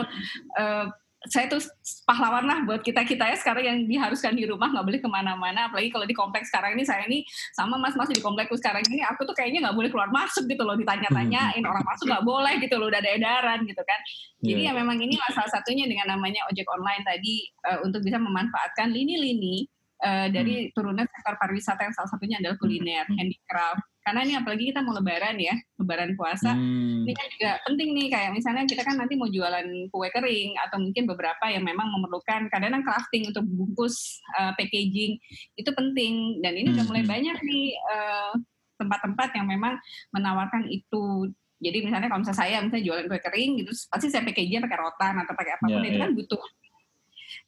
uh, 0.57 0.87
saya 1.27 1.51
tuh 1.51 1.59
pahlawan 2.07 2.47
lah 2.47 2.63
buat 2.63 2.79
kita 2.79 3.03
kita 3.03 3.27
ya 3.27 3.35
sekarang 3.35 3.63
yang 3.67 3.79
diharuskan 3.83 4.39
di 4.39 4.47
rumah 4.47 4.71
nggak 4.71 4.85
boleh 4.87 4.99
ke 5.03 5.09
mana-mana 5.11 5.67
apalagi 5.67 5.91
kalau 5.91 6.07
di 6.07 6.15
kompleks 6.15 6.47
sekarang 6.47 6.79
ini 6.79 6.87
saya 6.87 7.03
ini 7.11 7.27
sama 7.51 7.75
mas-mas 7.75 8.07
di 8.07 8.23
kompleks 8.23 8.55
sekarang 8.55 8.79
ini 8.87 9.03
aku 9.03 9.27
tuh 9.27 9.35
kayaknya 9.35 9.67
nggak 9.67 9.75
boleh 9.75 9.91
keluar 9.91 10.07
masuk 10.15 10.47
gitu 10.47 10.63
loh 10.63 10.79
ditanya-tanyain 10.79 11.59
orang 11.59 11.83
masuk 11.83 12.07
nggak 12.07 12.23
boleh 12.23 12.53
gitu 12.63 12.79
loh 12.79 12.87
udah 12.87 13.03
ada 13.03 13.11
edaran 13.11 13.67
gitu 13.67 13.83
kan 13.83 13.99
jadi 14.39 14.71
yeah. 14.71 14.71
ya 14.71 14.79
memang 14.79 14.95
ini 15.03 15.19
salah 15.35 15.51
satunya 15.51 15.91
dengan 15.91 16.15
namanya 16.15 16.47
ojek 16.47 16.63
online 16.71 17.03
tadi 17.03 17.51
uh, 17.67 17.83
untuk 17.83 17.99
bisa 17.99 18.15
memanfaatkan 18.15 18.87
lini-lini 18.87 19.67
uh, 20.03 20.27
dari 20.31 20.67
hmm. 20.67 20.71
turunan 20.71 21.03
sektor 21.03 21.35
pariwisata 21.35 21.83
yang 21.83 21.95
salah 21.95 22.09
satunya 22.11 22.39
adalah 22.39 22.55
kuliner, 22.55 23.05
hmm. 23.07 23.17
handicraft, 23.19 23.83
karena 23.99 24.19
ini 24.25 24.33
apalagi 24.39 24.63
kita 24.71 24.79
mau 24.81 24.95
lebaran 24.95 25.35
ya 25.37 25.55
lebaran 25.77 26.15
puasa 26.15 26.55
hmm. 26.55 27.03
ini 27.05 27.13
kan 27.13 27.27
juga 27.35 27.51
penting 27.67 27.89
nih 27.93 28.07
kayak 28.09 28.31
misalnya 28.31 28.63
kita 28.65 28.81
kan 28.81 28.95
nanti 28.95 29.19
mau 29.19 29.27
jualan 29.27 29.67
kue 29.91 30.09
kering 30.09 30.55
atau 30.67 30.77
mungkin 30.79 31.03
beberapa 31.05 31.45
yang 31.51 31.63
memang 31.67 31.87
memerlukan 31.91 32.47
kadang-kadang 32.47 32.83
crafting 32.87 33.27
untuk 33.27 33.43
bungkus 33.45 34.23
uh, 34.39 34.55
packaging 34.55 35.19
itu 35.59 35.69
penting 35.75 36.39
dan 36.39 36.55
ini 36.55 36.71
hmm. 36.71 36.75
udah 36.79 36.85
mulai 36.87 37.03
hmm. 37.03 37.11
banyak 37.11 37.37
nih 37.43 37.65
eh, 37.75 38.33
tempat-tempat 38.79 39.29
yang 39.35 39.47
memang 39.51 39.75
menawarkan 40.15 40.71
itu 40.71 41.27
jadi 41.59 41.83
misalnya 41.83 42.07
kalau 42.07 42.23
misalnya 42.23 42.39
saya 42.39 42.57
misalnya 42.63 42.85
jualan 42.87 43.05
kue 43.11 43.19
kering 43.19 43.51
gitu 43.59 43.71
pasti 43.91 44.07
saya 44.07 44.23
packagingnya 44.23 44.63
pakai 44.63 44.79
rotan 44.79 45.13
atau 45.19 45.33
pakai 45.35 45.53
apa 45.59 45.65
pun 45.67 45.83
yeah, 45.83 45.89
itu 45.91 45.97
yeah. 45.99 46.03
kan 46.07 46.11
butuh 46.15 46.41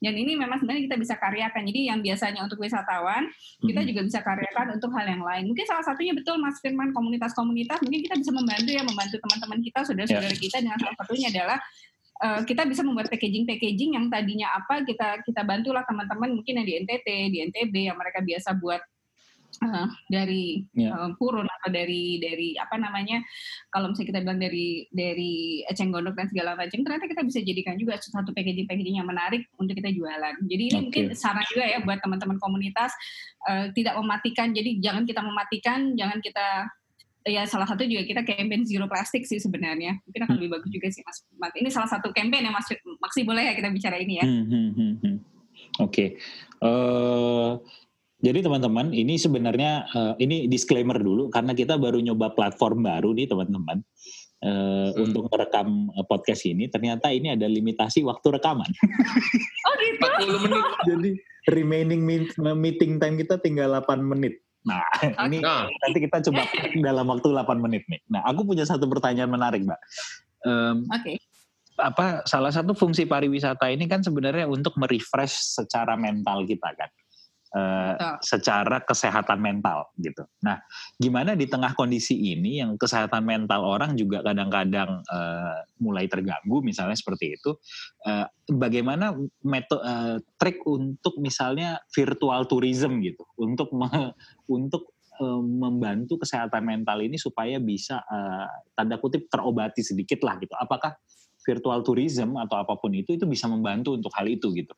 dan 0.02 0.18
ini 0.18 0.34
memang 0.34 0.58
sebenarnya 0.58 0.90
kita 0.90 0.98
bisa 0.98 1.14
karyakan. 1.22 1.62
Jadi 1.62 1.80
yang 1.94 2.02
biasanya 2.02 2.42
untuk 2.42 2.58
wisatawan, 2.58 3.30
kita 3.62 3.86
juga 3.86 4.02
bisa 4.02 4.20
karyakan 4.26 4.82
untuk 4.82 4.90
hal 4.98 5.06
yang 5.06 5.22
lain. 5.22 5.46
Mungkin 5.54 5.66
salah 5.70 5.86
satunya 5.86 6.18
betul 6.18 6.42
Mas 6.42 6.58
Firman 6.58 6.90
komunitas-komunitas, 6.90 7.86
mungkin 7.86 8.02
kita 8.10 8.18
bisa 8.18 8.34
membantu 8.34 8.70
ya 8.74 8.82
membantu 8.82 9.22
teman-teman 9.22 9.62
kita, 9.62 9.80
saudara-saudara 9.86 10.34
ya. 10.34 10.42
kita 10.42 10.58
dengan 10.58 10.78
salah 10.82 10.98
satunya 10.98 11.28
adalah 11.30 11.58
uh, 12.26 12.42
kita 12.42 12.66
bisa 12.66 12.82
membuat 12.82 13.14
packaging-packaging 13.14 13.94
yang 13.94 14.06
tadinya 14.10 14.58
apa 14.58 14.82
kita 14.82 15.22
kita 15.22 15.42
bantulah 15.46 15.86
teman-teman 15.86 16.34
mungkin 16.34 16.54
yang 16.58 16.66
di 16.66 16.74
NTT, 16.82 17.08
di 17.30 17.38
NTB 17.54 17.74
yang 17.94 17.98
mereka 18.02 18.26
biasa 18.26 18.58
buat 18.58 18.82
uh, 19.60 19.88
dari 20.08 20.64
yeah. 20.72 20.96
Ya. 20.96 20.96
uh, 20.96 21.12
purun 21.20 21.48
atau 21.48 21.70
dari 21.70 22.18
dari 22.24 22.56
apa 22.56 22.80
namanya 22.80 23.20
kalau 23.70 23.92
misalnya 23.92 24.10
kita 24.16 24.20
bilang 24.24 24.40
dari 24.40 24.88
dari 24.92 25.34
eceng 25.68 25.92
gondok 25.92 26.16
dan 26.16 26.28
segala 26.32 26.56
macam 26.56 26.80
ternyata 26.80 27.06
kita 27.12 27.22
bisa 27.28 27.40
jadikan 27.44 27.76
juga 27.76 28.00
satu 28.00 28.32
packaging 28.32 28.68
packaging 28.68 28.98
yang 29.04 29.08
menarik 29.10 29.48
untuk 29.60 29.76
kita 29.76 29.92
jualan 29.92 30.36
jadi 30.48 30.64
ini 30.72 30.76
okay. 30.76 30.84
mungkin 30.84 31.04
saran 31.18 31.46
juga 31.52 31.66
ya 31.68 31.80
buat 31.84 32.00
teman-teman 32.00 32.38
komunitas 32.40 32.92
uh, 33.52 33.68
tidak 33.76 34.00
mematikan 34.00 34.56
jadi 34.56 34.80
jangan 34.80 35.04
kita 35.04 35.22
mematikan 35.24 35.80
jangan 36.00 36.20
kita 36.24 36.72
ya 37.22 37.46
salah 37.46 37.70
satu 37.70 37.86
juga 37.86 38.02
kita 38.02 38.22
campaign 38.26 38.66
zero 38.66 38.90
plastik 38.90 39.30
sih 39.30 39.38
sebenarnya 39.38 40.02
mungkin 40.10 40.22
akan 40.26 40.34
hmm. 40.34 40.40
lebih 40.42 40.52
bagus 40.58 40.70
juga 40.74 40.88
sih 40.90 41.06
mas 41.06 41.22
ini 41.54 41.70
salah 41.70 41.90
satu 41.90 42.10
campaign 42.10 42.50
yang 42.50 42.56
mas 42.56 42.66
maksi 42.98 43.22
boleh 43.22 43.46
ya 43.46 43.54
kita 43.54 43.70
bicara 43.70 44.02
ini 44.02 44.18
ya 44.18 44.26
hmm, 44.26 44.46
hmm, 44.50 44.70
hmm, 44.74 44.94
hmm. 44.98 45.18
oke 45.86 45.94
okay. 45.94 46.08
uh, 46.66 47.62
jadi 48.22 48.46
teman-teman, 48.46 48.94
ini 48.94 49.18
sebenarnya 49.18 49.90
uh, 49.98 50.14
ini 50.22 50.46
disclaimer 50.46 50.94
dulu 51.02 51.34
karena 51.34 51.58
kita 51.58 51.82
baru 51.82 51.98
nyoba 51.98 52.38
platform 52.38 52.86
baru 52.86 53.18
nih 53.18 53.26
teman-teman. 53.26 53.82
Uh, 54.42 54.90
hmm. 54.98 55.06
untuk 55.06 55.30
merekam 55.30 55.94
uh, 55.94 56.02
podcast 56.02 56.50
ini 56.50 56.66
ternyata 56.66 57.14
ini 57.14 57.30
ada 57.30 57.46
limitasi 57.46 58.02
waktu 58.02 58.38
rekaman. 58.38 58.66
Oh 59.70 59.74
gitu. 59.78 60.02
40 60.02 60.46
menit. 60.50 60.66
Jadi 60.90 61.10
remaining 61.54 62.02
meeting 62.58 62.98
time 62.98 63.22
kita 63.22 63.38
tinggal 63.38 63.78
8 63.86 64.02
menit. 64.02 64.42
Nah, 64.66 64.82
okay. 64.98 65.14
ini 65.30 65.42
nah. 65.42 65.70
nanti 65.70 66.10
kita 66.10 66.26
coba 66.26 66.46
dalam 66.90 67.06
waktu 67.10 67.28
8 67.30 67.58
menit 67.62 67.86
nih. 67.86 68.02
Nah, 68.10 68.26
aku 68.26 68.42
punya 68.46 68.66
satu 68.66 68.90
pertanyaan 68.90 69.30
menarik, 69.30 69.62
Mbak. 69.62 69.82
Um, 70.46 70.90
Oke. 70.90 71.02
Okay. 71.06 71.16
Apa 71.78 72.26
salah 72.26 72.50
satu 72.50 72.74
fungsi 72.74 73.06
pariwisata 73.06 73.70
ini 73.70 73.86
kan 73.86 74.02
sebenarnya 74.02 74.50
untuk 74.50 74.74
merefresh 74.78 75.62
secara 75.62 75.94
mental 75.94 76.46
kita 76.50 76.74
kan 76.78 76.90
uh, 77.56 78.18
secara 78.24 78.84
kesehatan 78.84 79.40
mental 79.40 79.92
gitu. 80.00 80.24
Nah, 80.44 80.60
gimana 80.98 81.36
di 81.36 81.48
tengah 81.48 81.76
kondisi 81.76 82.16
ini 82.32 82.64
yang 82.64 82.76
kesehatan 82.76 83.24
mental 83.24 83.64
orang 83.64 83.96
juga 83.96 84.24
kadang-kadang 84.24 85.04
uh, 85.08 85.60
mulai 85.80 86.08
terganggu, 86.08 86.64
misalnya 86.64 86.96
seperti 86.96 87.36
itu, 87.40 87.56
uh, 88.08 88.28
bagaimana 88.52 89.16
metode 89.44 89.84
uh, 89.84 90.18
trik 90.40 90.64
untuk 90.68 91.20
misalnya 91.20 91.80
virtual 91.92 92.48
tourism 92.48 93.00
gitu, 93.04 93.24
untuk 93.40 93.72
me, 93.76 94.16
untuk 94.50 94.92
membantu 95.22 96.18
kesehatan 96.26 96.66
mental 96.66 96.98
ini 96.98 97.14
supaya 97.14 97.62
bisa 97.62 98.02
uh, 98.10 98.50
tanda 98.74 98.98
kutip 98.98 99.30
terobati 99.30 99.86
sedikit 99.86 100.18
lah 100.26 100.42
gitu. 100.42 100.58
Apakah 100.58 100.98
virtual 101.46 101.86
tourism 101.86 102.42
atau 102.42 102.58
apa 102.58 102.74
pun 102.82 102.90
itu 102.98 103.14
itu 103.14 103.30
bisa 103.30 103.46
membantu 103.46 103.94
untuk 103.94 104.10
hal 104.18 104.26
itu 104.26 104.50
gitu? 104.50 104.74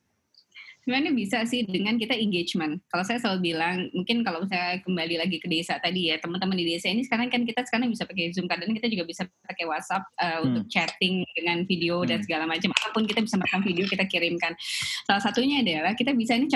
Sebenarnya 0.83 1.15
bisa 1.15 1.47
sih 1.47 1.63
dengan 1.63 1.95
kita 1.95 2.11
engagement. 2.11 2.83
Kalau 2.91 3.07
saya 3.07 3.15
selalu 3.23 3.55
bilang, 3.55 3.87
mungkin 3.95 4.19
kalau 4.19 4.43
saya 4.51 4.83
kembali 4.83 5.15
lagi 5.15 5.39
ke 5.39 5.47
desa 5.47 5.79
tadi 5.79 6.11
ya, 6.11 6.19
teman-teman 6.19 6.59
di 6.59 6.67
desa 6.75 6.91
ini 6.91 7.07
sekarang 7.07 7.31
kan 7.31 7.47
kita 7.47 7.63
sekarang 7.63 7.87
bisa 7.87 8.03
pakai 8.03 8.35
Zoom, 8.35 8.51
kadang 8.51 8.75
kita 8.75 8.91
juga 8.91 9.07
bisa 9.07 9.23
pakai 9.47 9.63
WhatsApp 9.63 10.03
uh, 10.19 10.43
hmm. 10.43 10.45
untuk 10.51 10.63
chatting 10.67 11.23
dengan 11.39 11.63
video 11.63 12.03
hmm. 12.03 12.07
dan 12.11 12.19
segala 12.27 12.43
macam. 12.43 12.75
Apa 12.75 12.91
pun 12.91 13.07
kita 13.07 13.23
bisa 13.23 13.39
merekam 13.39 13.63
video 13.63 13.87
kita 13.87 14.03
kirimkan. 14.11 14.51
Salah 15.07 15.23
satunya 15.23 15.63
adalah 15.63 15.95
kita 15.95 16.11
bisa 16.11 16.35
ini 16.35 16.51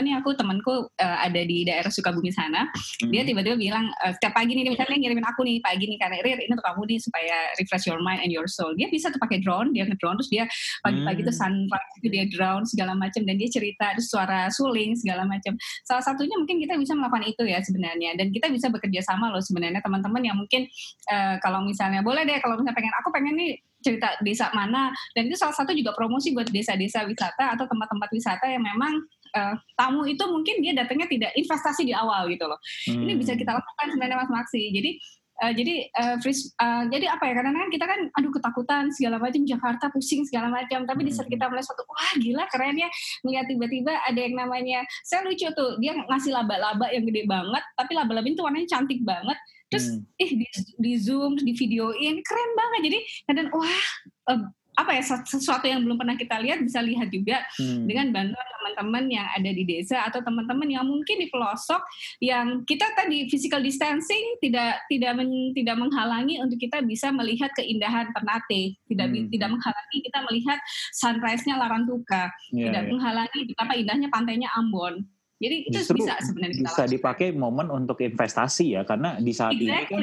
nih 0.00 0.14
aku 0.18 0.34
temanku 0.36 0.88
uh, 0.88 1.18
ada 1.20 1.40
di 1.44 1.64
daerah 1.66 1.88
Sukabumi 1.92 2.32
sana 2.32 2.68
hmm. 3.04 3.10
dia 3.12 3.22
tiba-tiba 3.22 3.56
bilang 3.56 3.88
uh, 4.04 4.12
setiap 4.16 4.36
pagi 4.36 4.56
nih 4.56 4.68
misalnya 4.68 4.96
ngirimin 4.96 5.26
aku 5.26 5.40
nih 5.44 5.58
pagi 5.60 5.84
nih 5.86 5.98
karena 6.00 6.16
Rir 6.24 6.38
ini 6.40 6.52
untuk 6.52 6.66
kamu 6.66 6.82
nih 6.88 6.98
supaya 7.00 7.36
refresh 7.60 7.86
your 7.86 8.00
mind 8.00 8.20
and 8.24 8.30
your 8.32 8.48
soul 8.48 8.72
dia 8.74 8.88
bisa 8.88 9.12
tuh 9.12 9.20
pakai 9.20 9.40
drone 9.44 9.72
dia 9.72 9.84
ngedrone 9.86 10.16
terus 10.20 10.30
dia 10.32 10.44
pagi-pagi 10.82 11.20
hmm. 11.22 11.28
tuh 11.28 11.34
sunrise 11.36 11.92
itu 12.02 12.08
dia 12.08 12.24
drone 12.30 12.64
segala 12.64 12.92
macam 12.96 13.22
dan 13.24 13.34
dia 13.36 13.48
cerita 13.48 13.96
terus 13.96 14.08
suara 14.08 14.48
suling 14.48 14.96
segala 14.96 15.26
macam 15.26 15.54
salah 15.84 16.04
satunya 16.04 16.36
mungkin 16.38 16.60
kita 16.62 16.74
bisa 16.76 16.92
melakukan 16.96 17.24
itu 17.28 17.42
ya 17.44 17.58
sebenarnya 17.62 18.16
dan 18.16 18.32
kita 18.32 18.46
bisa 18.48 18.72
bekerja 18.72 19.00
sama 19.04 19.32
loh 19.32 19.42
sebenarnya 19.42 19.80
teman-teman 19.80 20.22
yang 20.22 20.36
mungkin 20.36 20.68
uh, 21.12 21.36
kalau 21.40 21.62
misalnya 21.64 22.00
boleh 22.00 22.22
deh 22.24 22.38
kalau 22.40 22.58
misalnya 22.58 22.76
pengen 22.76 22.94
aku 23.00 23.08
pengen 23.12 23.34
nih 23.36 23.52
cerita 23.86 24.18
desa 24.24 24.50
mana 24.50 24.90
dan 25.14 25.30
itu 25.30 25.38
salah 25.38 25.54
satu 25.54 25.70
juga 25.70 25.94
promosi 25.94 26.34
buat 26.34 26.50
desa-desa 26.50 27.06
wisata 27.06 27.54
atau 27.54 27.70
tempat-tempat 27.70 28.10
wisata 28.10 28.46
yang 28.50 28.66
memang 28.66 28.98
uh, 29.36 29.54
tamu 29.76 30.08
itu 30.08 30.24
mungkin 30.24 30.64
dia 30.64 30.72
datangnya 30.72 31.06
tidak 31.12 31.30
investasi 31.36 31.84
di 31.84 31.92
awal 31.92 32.24
gitu 32.32 32.48
loh. 32.48 32.56
Hmm. 32.88 33.04
Ini 33.04 33.12
bisa 33.20 33.36
kita 33.36 33.52
lakukan 33.52 33.86
sebenarnya 33.92 34.16
Mas 34.24 34.32
Maksi. 34.32 34.72
Jadi 34.72 34.90
Uh, 35.36 35.52
jadi 35.52 35.92
uh, 36.00 36.16
freeze, 36.24 36.48
uh, 36.56 36.88
jadi 36.88 37.12
apa 37.12 37.28
ya 37.28 37.36
karena 37.36 37.52
kan 37.52 37.68
kita 37.68 37.84
kan 37.84 38.00
aduh 38.16 38.32
ketakutan 38.32 38.88
segala 38.88 39.20
macam 39.20 39.44
Jakarta 39.44 39.92
pusing 39.92 40.24
segala 40.24 40.48
macam 40.48 40.88
tapi 40.88 41.04
di 41.04 41.12
saat 41.12 41.28
kita 41.28 41.52
melihat 41.52 41.68
suatu 41.68 41.84
wah 41.84 42.12
gila 42.16 42.48
keren 42.48 42.72
ya 42.72 42.88
melihat 43.20 43.44
tiba-tiba 43.44 44.00
ada 44.00 44.16
yang 44.16 44.32
namanya 44.32 44.80
saya 45.04 45.28
lucu 45.28 45.44
tuh 45.52 45.76
dia 45.76 45.92
ngasih 45.92 46.32
laba-laba 46.32 46.88
yang 46.88 47.04
gede 47.04 47.28
banget 47.28 47.64
tapi 47.76 47.92
laba-laba 47.92 48.24
itu 48.24 48.40
warnanya 48.40 48.64
cantik 48.64 49.04
banget 49.04 49.36
terus 49.68 49.92
hmm. 49.92 50.24
eh 50.24 50.30
di, 50.40 50.46
di 50.80 50.92
zoom 50.96 51.36
di 51.36 51.52
videoin 51.52 52.16
keren 52.24 52.50
banget 52.56 52.80
jadi 52.88 52.98
kadang 53.28 53.48
wah 53.52 53.80
uh, 54.32 54.40
apa 54.76 54.92
ya 54.92 55.02
sesuatu 55.02 55.64
yang 55.64 55.80
belum 55.80 55.96
pernah 55.96 56.14
kita 56.20 56.36
lihat 56.36 56.60
bisa 56.60 56.84
lihat 56.84 57.08
juga 57.08 57.40
hmm. 57.56 57.88
dengan 57.88 58.06
bantuan 58.12 58.48
teman-teman 58.60 59.04
yang 59.08 59.26
ada 59.32 59.50
di 59.50 59.64
desa 59.64 60.04
atau 60.04 60.20
teman-teman 60.20 60.68
yang 60.68 60.84
mungkin 60.84 61.16
di 61.16 61.32
pelosok 61.32 61.80
yang 62.20 62.60
kita 62.68 62.84
tadi 62.92 63.24
physical 63.32 63.64
distancing 63.64 64.36
tidak 64.44 64.84
tidak 64.92 65.16
men, 65.16 65.56
tidak 65.56 65.80
menghalangi 65.80 66.44
untuk 66.44 66.60
kita 66.60 66.84
bisa 66.84 67.08
melihat 67.08 67.48
keindahan 67.56 68.12
Ternate 68.12 68.76
tidak 68.84 69.06
hmm. 69.08 69.32
tidak 69.32 69.48
menghalangi 69.48 69.98
kita 70.04 70.18
melihat 70.28 70.58
sunrise-nya 70.92 71.54
Larantuka 71.56 72.28
yeah, 72.52 72.68
tidak 72.68 72.82
yeah. 72.84 72.90
menghalangi 72.92 73.40
betapa 73.48 73.72
indahnya 73.80 74.08
pantainya 74.12 74.48
Ambon 74.60 75.08
jadi 75.36 75.68
itu 75.68 75.76
Justru 75.84 76.00
bisa 76.00 76.16
sebenarnya 76.24 76.64
bisa 76.64 76.84
dipakai 76.88 77.28
momen 77.36 77.68
untuk 77.68 78.00
investasi 78.00 78.72
ya 78.72 78.88
karena 78.88 79.20
di 79.20 79.36
saat 79.36 79.52
exactly. 79.52 79.68
ini 79.68 79.84
kan 79.84 80.00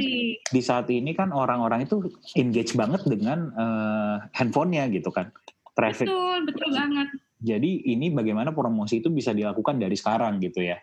di 0.54 0.62
saat 0.62 0.88
ini 0.94 1.12
kan 1.18 1.30
orang-orang 1.34 1.90
itu 1.90 2.06
engage 2.38 2.78
banget 2.78 3.02
dengan 3.10 3.50
uh, 3.58 4.22
handphonenya 4.38 4.94
gitu 4.94 5.10
kan. 5.10 5.34
Traffic. 5.74 6.06
Betul, 6.06 6.38
betul 6.46 6.70
banget. 6.70 7.08
Jadi 7.42 7.82
ini 7.90 8.14
bagaimana 8.14 8.54
promosi 8.54 9.02
itu 9.02 9.10
bisa 9.10 9.34
dilakukan 9.34 9.82
dari 9.82 9.98
sekarang 9.98 10.38
gitu 10.38 10.62
ya. 10.62 10.78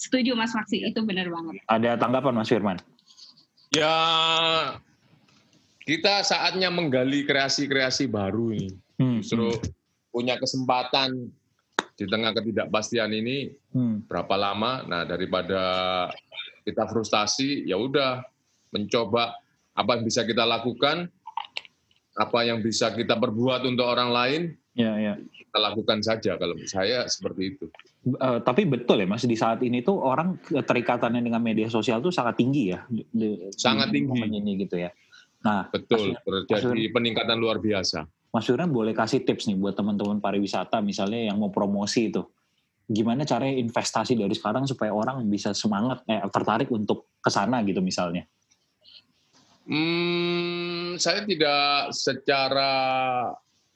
Setuju 0.00 0.32
Mas 0.32 0.56
Maksi, 0.56 0.80
itu 0.80 1.04
benar 1.04 1.28
banget. 1.28 1.60
Ada 1.68 2.00
tanggapan 2.00 2.32
Mas 2.40 2.48
Firman? 2.48 2.80
Ya 3.76 3.92
kita 5.84 6.24
saatnya 6.24 6.72
menggali 6.72 7.28
kreasi-kreasi 7.28 8.08
baru 8.08 8.56
ini. 8.56 8.72
Hmm. 8.96 9.20
Justru 9.20 9.52
hmm. 9.52 9.68
punya 10.08 10.40
kesempatan 10.40 11.28
di 12.00 12.08
tengah 12.08 12.32
ketidakpastian 12.32 13.12
ini 13.12 13.52
hmm. 13.76 14.08
berapa 14.08 14.32
lama? 14.40 14.88
Nah 14.88 15.04
daripada 15.04 15.60
kita 16.64 16.88
frustasi, 16.88 17.68
ya 17.68 17.76
udah 17.76 18.24
mencoba 18.72 19.36
apa 19.76 20.00
yang 20.00 20.08
bisa 20.08 20.24
kita 20.24 20.48
lakukan, 20.48 21.12
apa 22.16 22.38
yang 22.48 22.64
bisa 22.64 22.88
kita 22.96 23.20
perbuat 23.20 23.68
untuk 23.68 23.84
orang 23.84 24.10
lain, 24.16 24.42
ya, 24.72 24.96
ya. 24.96 25.14
kita 25.20 25.58
lakukan 25.60 26.00
saja. 26.00 26.40
Kalau 26.40 26.56
saya 26.64 27.04
seperti 27.04 27.42
itu. 27.52 27.68
Uh, 28.16 28.40
tapi 28.40 28.64
betul 28.64 28.96
ya 28.96 29.04
mas 29.04 29.28
di 29.28 29.36
saat 29.36 29.60
ini 29.60 29.84
tuh 29.84 30.00
orang 30.00 30.40
keterikatannya 30.40 31.20
dengan 31.20 31.44
media 31.44 31.68
sosial 31.68 32.00
tuh 32.00 32.08
sangat 32.08 32.40
tinggi 32.40 32.72
ya. 32.72 32.80
Di, 32.88 33.52
sangat 33.52 33.92
di 33.92 34.08
tinggi. 34.08 34.24
Ini 34.24 34.52
gitu 34.64 34.80
ya. 34.80 34.88
Nah 35.44 35.68
betul 35.68 36.16
terjadi 36.48 36.96
peningkatan 36.96 37.36
luar 37.36 37.60
biasa. 37.60 38.08
Mas 38.30 38.46
Firman 38.46 38.70
boleh 38.70 38.94
kasih 38.94 39.26
tips 39.26 39.50
nih 39.50 39.58
buat 39.58 39.74
teman-teman 39.74 40.22
pariwisata 40.22 40.78
misalnya 40.78 41.30
yang 41.30 41.36
mau 41.42 41.50
promosi 41.50 42.14
itu. 42.14 42.22
Gimana 42.90 43.26
caranya 43.26 43.58
investasi 43.58 44.18
dari 44.18 44.34
sekarang 44.34 44.66
supaya 44.66 44.90
orang 44.90 45.22
bisa 45.26 45.54
semangat, 45.54 46.02
eh, 46.10 46.22
tertarik 46.30 46.70
untuk 46.70 47.10
ke 47.22 47.30
sana 47.30 47.62
gitu 47.62 47.78
misalnya? 47.82 48.26
Hmm, 49.70 50.98
saya 50.98 51.22
tidak 51.22 51.94
secara 51.94 52.70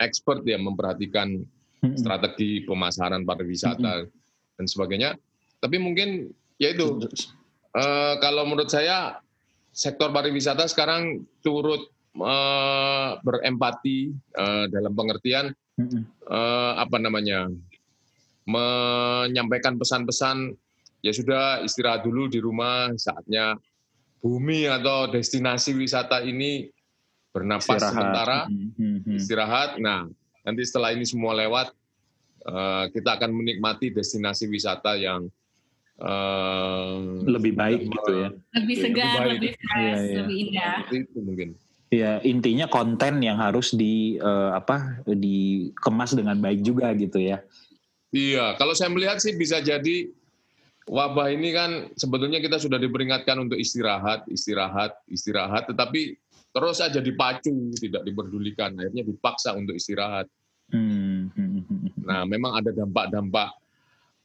expert 0.02 0.42
ya 0.42 0.58
memperhatikan 0.58 1.46
hmm. 1.82 1.94
strategi 1.94 2.66
pemasaran 2.66 3.22
pariwisata 3.22 3.92
hmm. 4.02 4.10
dan 4.58 4.66
sebagainya. 4.66 5.10
Tapi 5.62 5.78
mungkin 5.78 6.34
ya 6.58 6.74
itu 6.74 7.06
uh, 7.78 8.14
kalau 8.18 8.42
menurut 8.46 8.70
saya 8.70 9.22
sektor 9.70 10.10
pariwisata 10.10 10.66
sekarang 10.66 11.22
turut 11.42 11.93
berempati 13.20 14.14
uh, 14.38 14.70
dalam 14.70 14.94
pengertian 14.94 15.50
uh, 16.30 16.72
apa 16.78 16.96
namanya 17.02 17.50
menyampaikan 18.46 19.74
pesan-pesan 19.74 20.54
ya 21.02 21.10
sudah 21.10 21.64
istirahat 21.66 22.06
dulu 22.06 22.30
di 22.30 22.38
rumah 22.38 22.94
saatnya 22.94 23.58
bumi 24.22 24.70
atau 24.70 25.10
destinasi 25.10 25.74
wisata 25.74 26.22
ini 26.22 26.70
bernapas 27.34 27.82
istirahat. 27.82 27.92
sementara 27.92 28.38
istirahat. 29.10 29.70
Nah 29.82 30.06
nanti 30.46 30.62
setelah 30.62 30.94
ini 30.94 31.04
semua 31.04 31.34
lewat 31.34 31.74
uh, 32.46 32.86
kita 32.94 33.18
akan 33.18 33.34
menikmati 33.34 33.90
destinasi 33.90 34.46
wisata 34.46 34.94
yang 34.94 35.26
lebih 37.22 37.54
baik 37.54 37.86
gitu 37.86 38.12
ya. 38.18 38.28
lebih 38.58 38.76
segar 38.82 39.30
lebih, 39.30 39.30
lebih 39.30 39.52
fresh 39.62 39.78
ya, 39.78 39.94
ya. 39.94 40.16
lebih 40.26 40.36
indah. 40.42 40.76
Itu 40.90 41.18
mungkin 41.22 41.48
Ya 41.94 42.18
intinya 42.26 42.66
konten 42.66 43.22
yang 43.22 43.38
harus 43.38 43.70
di 43.70 44.18
uh, 44.18 44.58
apa 44.58 45.06
dikemas 45.06 46.18
dengan 46.18 46.42
baik 46.42 46.66
juga 46.66 46.90
gitu 46.98 47.22
ya. 47.22 47.38
Iya, 48.10 48.58
kalau 48.58 48.74
saya 48.74 48.90
melihat 48.90 49.22
sih 49.22 49.34
bisa 49.34 49.62
jadi 49.62 50.10
wabah 50.86 51.30
ini 51.34 51.50
kan 51.54 51.70
sebetulnya 51.94 52.38
kita 52.38 52.58
sudah 52.58 52.78
diperingatkan 52.78 53.38
untuk 53.42 53.58
istirahat, 53.58 54.26
istirahat, 54.30 54.94
istirahat, 55.10 55.70
tetapi 55.70 56.14
terus 56.54 56.78
saja 56.78 57.02
dipacu, 57.02 57.74
tidak 57.74 58.06
diperdulikan, 58.06 58.74
akhirnya 58.78 59.02
dipaksa 59.02 59.54
untuk 59.58 59.74
istirahat. 59.74 60.30
Hmm. 60.70 61.30
Nah, 62.06 62.22
memang 62.26 62.58
ada 62.58 62.70
dampak-dampak 62.70 63.50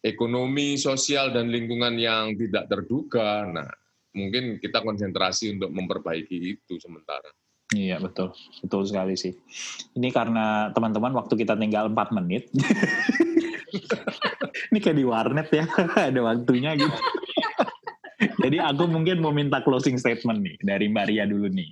ekonomi, 0.05 0.77
sosial, 0.77 1.33
dan 1.33 1.49
lingkungan 1.49 1.97
yang 1.97 2.37
tidak 2.37 2.69
terduga. 2.69 3.49
Nah, 3.49 3.69
mungkin 4.13 4.61
kita 4.61 4.85
konsentrasi 4.85 5.57
untuk 5.57 5.73
memperbaiki 5.73 6.37
itu 6.55 6.77
sementara. 6.77 7.33
Iya 7.69 8.01
betul, 8.01 8.33
betul 8.65 8.81
sekali 8.89 9.13
sih. 9.13 9.37
Ini 9.93 10.09
karena 10.09 10.73
teman-teman 10.73 11.13
waktu 11.13 11.37
kita 11.37 11.53
tinggal 11.53 11.93
4 11.93 12.17
menit. 12.17 12.49
ini 14.73 14.77
kayak 14.81 14.97
di 14.97 15.05
warnet 15.05 15.47
ya, 15.53 15.69
ada 16.09 16.21
waktunya 16.25 16.73
gitu. 16.73 16.89
Jadi 18.43 18.57
aku 18.57 18.89
mungkin 18.89 19.21
mau 19.21 19.29
minta 19.29 19.61
closing 19.61 20.01
statement 20.01 20.41
nih 20.41 20.57
dari 20.65 20.89
Maria 20.89 21.29
dulu 21.29 21.45
nih. 21.45 21.69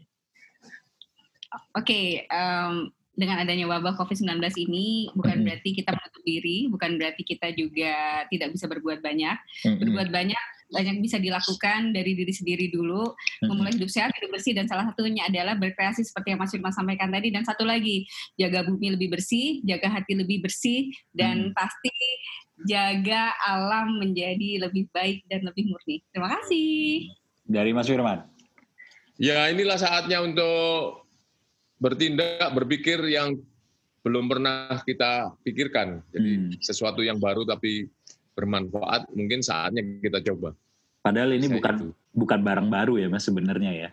Oke, 1.73 1.81
okay, 1.81 2.05
um, 2.29 2.93
dengan 3.17 3.41
adanya 3.41 3.65
wabah 3.65 3.97
COVID-19 3.97 4.37
ini 4.69 5.09
bukan 5.17 5.41
berarti 5.41 5.73
kita 5.73 5.97
menutup 5.97 6.21
diri, 6.21 6.69
bukan 6.69 7.01
berarti 7.01 7.25
kita 7.25 7.57
juga 7.57 8.21
tidak 8.29 8.53
bisa 8.53 8.69
berbuat 8.69 9.01
banyak. 9.01 9.37
Berbuat 9.65 10.13
banyak 10.13 10.56
banyak 10.67 10.99
bisa 10.99 11.15
dilakukan 11.15 11.95
dari 11.95 12.11
diri 12.11 12.33
sendiri 12.35 12.67
dulu, 12.67 13.15
memulai 13.47 13.71
hidup 13.71 13.87
sehat, 13.87 14.11
hidup 14.19 14.35
bersih, 14.35 14.51
dan 14.51 14.67
salah 14.67 14.91
satunya 14.91 15.23
adalah 15.23 15.55
berkreasi 15.55 16.03
seperti 16.03 16.35
yang 16.35 16.39
Mas 16.43 16.51
Firman 16.51 16.75
sampaikan 16.75 17.07
tadi. 17.07 17.31
Dan 17.31 17.47
satu 17.47 17.63
lagi, 17.63 18.03
jaga 18.35 18.67
bumi 18.67 18.99
lebih 18.99 19.15
bersih, 19.15 19.63
jaga 19.63 19.87
hati 19.87 20.19
lebih 20.19 20.43
bersih, 20.43 20.91
dan 21.15 21.51
hmm. 21.51 21.55
pasti 21.55 21.95
jaga 22.67 23.31
alam 23.47 24.01
menjadi 24.01 24.67
lebih 24.67 24.91
baik 24.91 25.23
dan 25.31 25.47
lebih 25.47 25.71
murni. 25.71 26.03
Terima 26.11 26.35
kasih. 26.35 27.15
Dari 27.47 27.71
Mas 27.71 27.87
Firman. 27.87 28.27
Ya 29.17 29.47
inilah 29.49 29.79
saatnya 29.79 30.21
untuk 30.21 31.07
bertindak, 31.79 32.53
berpikir 32.53 33.01
yang 33.07 33.39
belum 34.05 34.29
pernah 34.29 34.83
kita 34.83 35.35
pikirkan. 35.43 36.03
Jadi 36.11 36.31
hmm. 36.37 36.49
sesuatu 36.63 37.01
yang 37.03 37.19
baru 37.19 37.43
tapi 37.43 37.87
bermanfaat, 38.37 39.09
mungkin 39.17 39.41
saatnya 39.41 39.81
kita 39.81 40.21
coba. 40.21 40.53
Padahal 41.01 41.33
ini 41.33 41.49
Saya 41.49 41.55
bukan 41.57 41.75
itu. 41.81 41.89
bukan 42.13 42.39
barang 42.45 42.67
baru 42.69 42.93
ya 43.01 43.07
mas 43.09 43.25
sebenarnya 43.25 43.71
ya. 43.73 43.89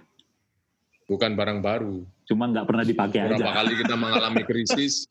Bukan 1.09 1.33
barang 1.33 1.64
baru. 1.64 2.04
Cuma 2.28 2.52
nggak 2.52 2.66
pernah 2.68 2.85
dipakai 2.85 3.18
Berapa 3.24 3.33
aja. 3.33 3.44
Berapa 3.48 3.59
kali 3.64 3.72
kita 3.80 3.94
mengalami 3.96 4.42
krisis. 4.50 5.09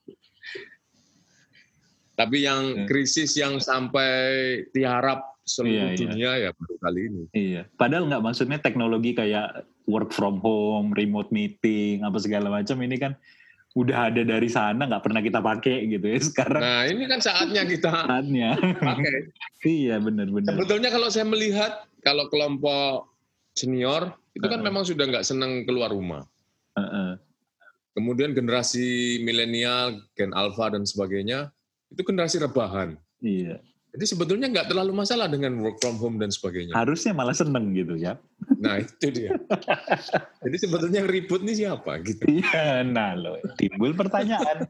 tapi 2.14 2.46
yang 2.46 2.78
ya. 2.78 2.86
krisis 2.86 3.34
yang 3.34 3.58
sampai 3.58 4.14
diharap 4.70 5.34
seluruh 5.50 5.74
iya, 5.74 5.98
iya. 5.98 5.98
dunia 5.98 6.32
iya. 6.38 6.46
ya 6.46 6.50
baru 6.54 6.76
kali 6.78 7.00
ini. 7.10 7.24
Iya. 7.34 7.62
Padahal 7.74 8.06
nggak 8.06 8.22
maksudnya 8.22 8.62
teknologi 8.62 9.18
kayak 9.18 9.66
work 9.90 10.14
from 10.14 10.38
home, 10.46 10.94
remote 10.94 11.34
meeting, 11.34 12.06
apa 12.06 12.22
segala 12.22 12.54
macam 12.54 12.78
ini 12.86 13.02
kan 13.02 13.18
udah 13.74 14.14
ada 14.14 14.22
dari 14.22 14.46
sana 14.54 14.86
nggak 14.86 15.02
pernah 15.02 15.22
kita 15.26 15.42
pakai 15.42 15.90
gitu 15.90 16.06
ya 16.06 16.20
sekarang. 16.22 16.62
Nah 16.62 16.82
ini 16.86 17.04
kan 17.10 17.20
saatnya 17.20 17.66
kita 17.66 17.90
saatnya 17.90 18.50
pakai. 18.78 19.34
iya 19.66 19.98
benar-benar. 19.98 20.54
Sebetulnya 20.54 20.90
kalau 20.94 21.10
saya 21.10 21.26
melihat 21.26 21.90
kalau 22.06 22.30
kelompok 22.30 23.10
senior 23.58 24.14
itu 24.38 24.46
kan 24.46 24.62
uh 24.62 24.62
-uh. 24.62 24.68
memang 24.70 24.84
sudah 24.86 25.10
nggak 25.10 25.26
senang 25.26 25.66
keluar 25.66 25.90
rumah. 25.90 26.22
Uh 26.78 26.82
-uh. 26.86 27.12
Kemudian 27.94 28.34
generasi 28.34 29.22
milenial, 29.22 30.02
gen 30.18 30.34
alpha 30.34 30.70
dan 30.74 30.86
sebagainya 30.86 31.50
itu 31.94 32.02
generasi 32.02 32.42
rebahan. 32.42 32.98
Iya. 33.22 33.62
Jadi 33.94 34.06
sebetulnya 34.10 34.50
nggak 34.50 34.74
terlalu 34.74 35.06
masalah 35.06 35.30
dengan 35.30 35.54
work 35.62 35.78
from 35.78 36.02
home 36.02 36.18
dan 36.18 36.34
sebagainya. 36.34 36.74
Harusnya 36.74 37.14
malah 37.14 37.38
seneng 37.38 37.78
gitu 37.78 37.94
ya. 37.94 38.18
Nah 38.58 38.82
itu 38.82 39.14
dia. 39.14 39.38
Jadi 40.42 40.58
sebetulnya 40.58 41.06
ribut 41.06 41.46
nih 41.46 41.62
siapa 41.62 42.02
gitu. 42.02 42.26
Iya, 42.26 42.82
nah 42.82 43.14
loh 43.14 43.38
timbul 43.54 43.94
pertanyaan. 43.94 44.66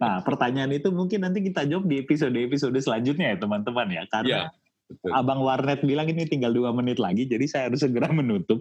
nah 0.00 0.24
pertanyaan 0.24 0.72
itu 0.72 0.88
mungkin 0.88 1.28
nanti 1.28 1.44
kita 1.44 1.68
jawab 1.68 1.84
di 1.84 2.00
episode-episode 2.00 2.80
selanjutnya 2.80 3.32
ya 3.32 3.36
teman-teman 3.36 3.92
ya. 3.92 4.02
Karena 4.08 4.48
ya, 4.48 4.63
Abang 5.10 5.40
Warnet 5.42 5.82
bilang 5.82 6.06
ini 6.06 6.28
tinggal 6.28 6.52
dua 6.52 6.70
menit 6.70 7.02
lagi, 7.02 7.26
jadi 7.26 7.44
saya 7.48 7.62
harus 7.70 7.82
segera 7.82 8.10
menutup 8.10 8.60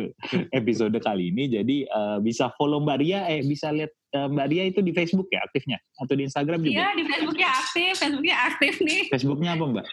episode 0.58 0.96
kali 1.02 1.34
ini. 1.34 1.50
Jadi 1.50 1.76
uh, 1.90 2.18
bisa 2.22 2.52
follow 2.56 2.80
Mbak 2.82 2.98
Ria, 3.02 3.20
eh 3.28 3.42
bisa 3.42 3.72
lihat 3.72 3.92
uh, 4.16 4.28
Mbak 4.30 4.46
Ria 4.48 4.64
itu 4.68 4.80
di 4.80 4.92
Facebook 4.96 5.28
ya 5.32 5.44
aktifnya 5.44 5.78
atau 6.00 6.14
di 6.16 6.22
Instagram 6.24 6.60
juga? 6.62 6.74
Iya 6.74 6.88
di 6.96 7.04
Facebooknya 7.04 7.48
aktif, 7.52 7.92
Facebooknya 7.98 8.36
aktif 8.48 8.74
nih. 8.82 9.02
Facebooknya 9.10 9.50
apa 9.54 9.64
Mbak? 9.64 9.86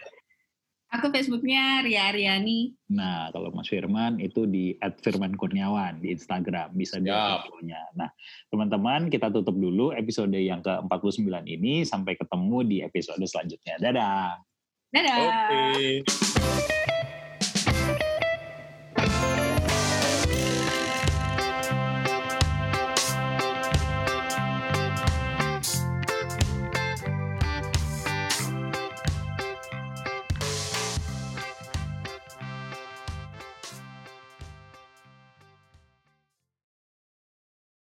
Aku 0.94 1.10
Facebooknya 1.10 1.82
Ria 1.82 2.14
Ariani. 2.14 2.70
Nah, 2.94 3.26
kalau 3.34 3.50
Mas 3.50 3.66
Firman 3.66 4.22
itu 4.22 4.46
di 4.46 4.78
@firmankurniawan 4.78 5.98
di 5.98 6.14
Instagram 6.14 6.70
bisa 6.78 7.02
di 7.02 7.10
follownya. 7.10 7.82
Nah, 7.98 8.06
teman-teman 8.46 9.10
kita 9.10 9.26
tutup 9.34 9.58
dulu 9.58 9.90
episode 9.90 10.38
yang 10.38 10.62
ke-49 10.62 11.26
ini 11.50 11.82
sampai 11.82 12.14
ketemu 12.14 12.58
di 12.62 12.76
episode 12.86 13.18
selanjutnya. 13.26 13.74
Dadah. 13.82 14.53
Dadah. 14.94 15.50
Okay. 15.50 16.06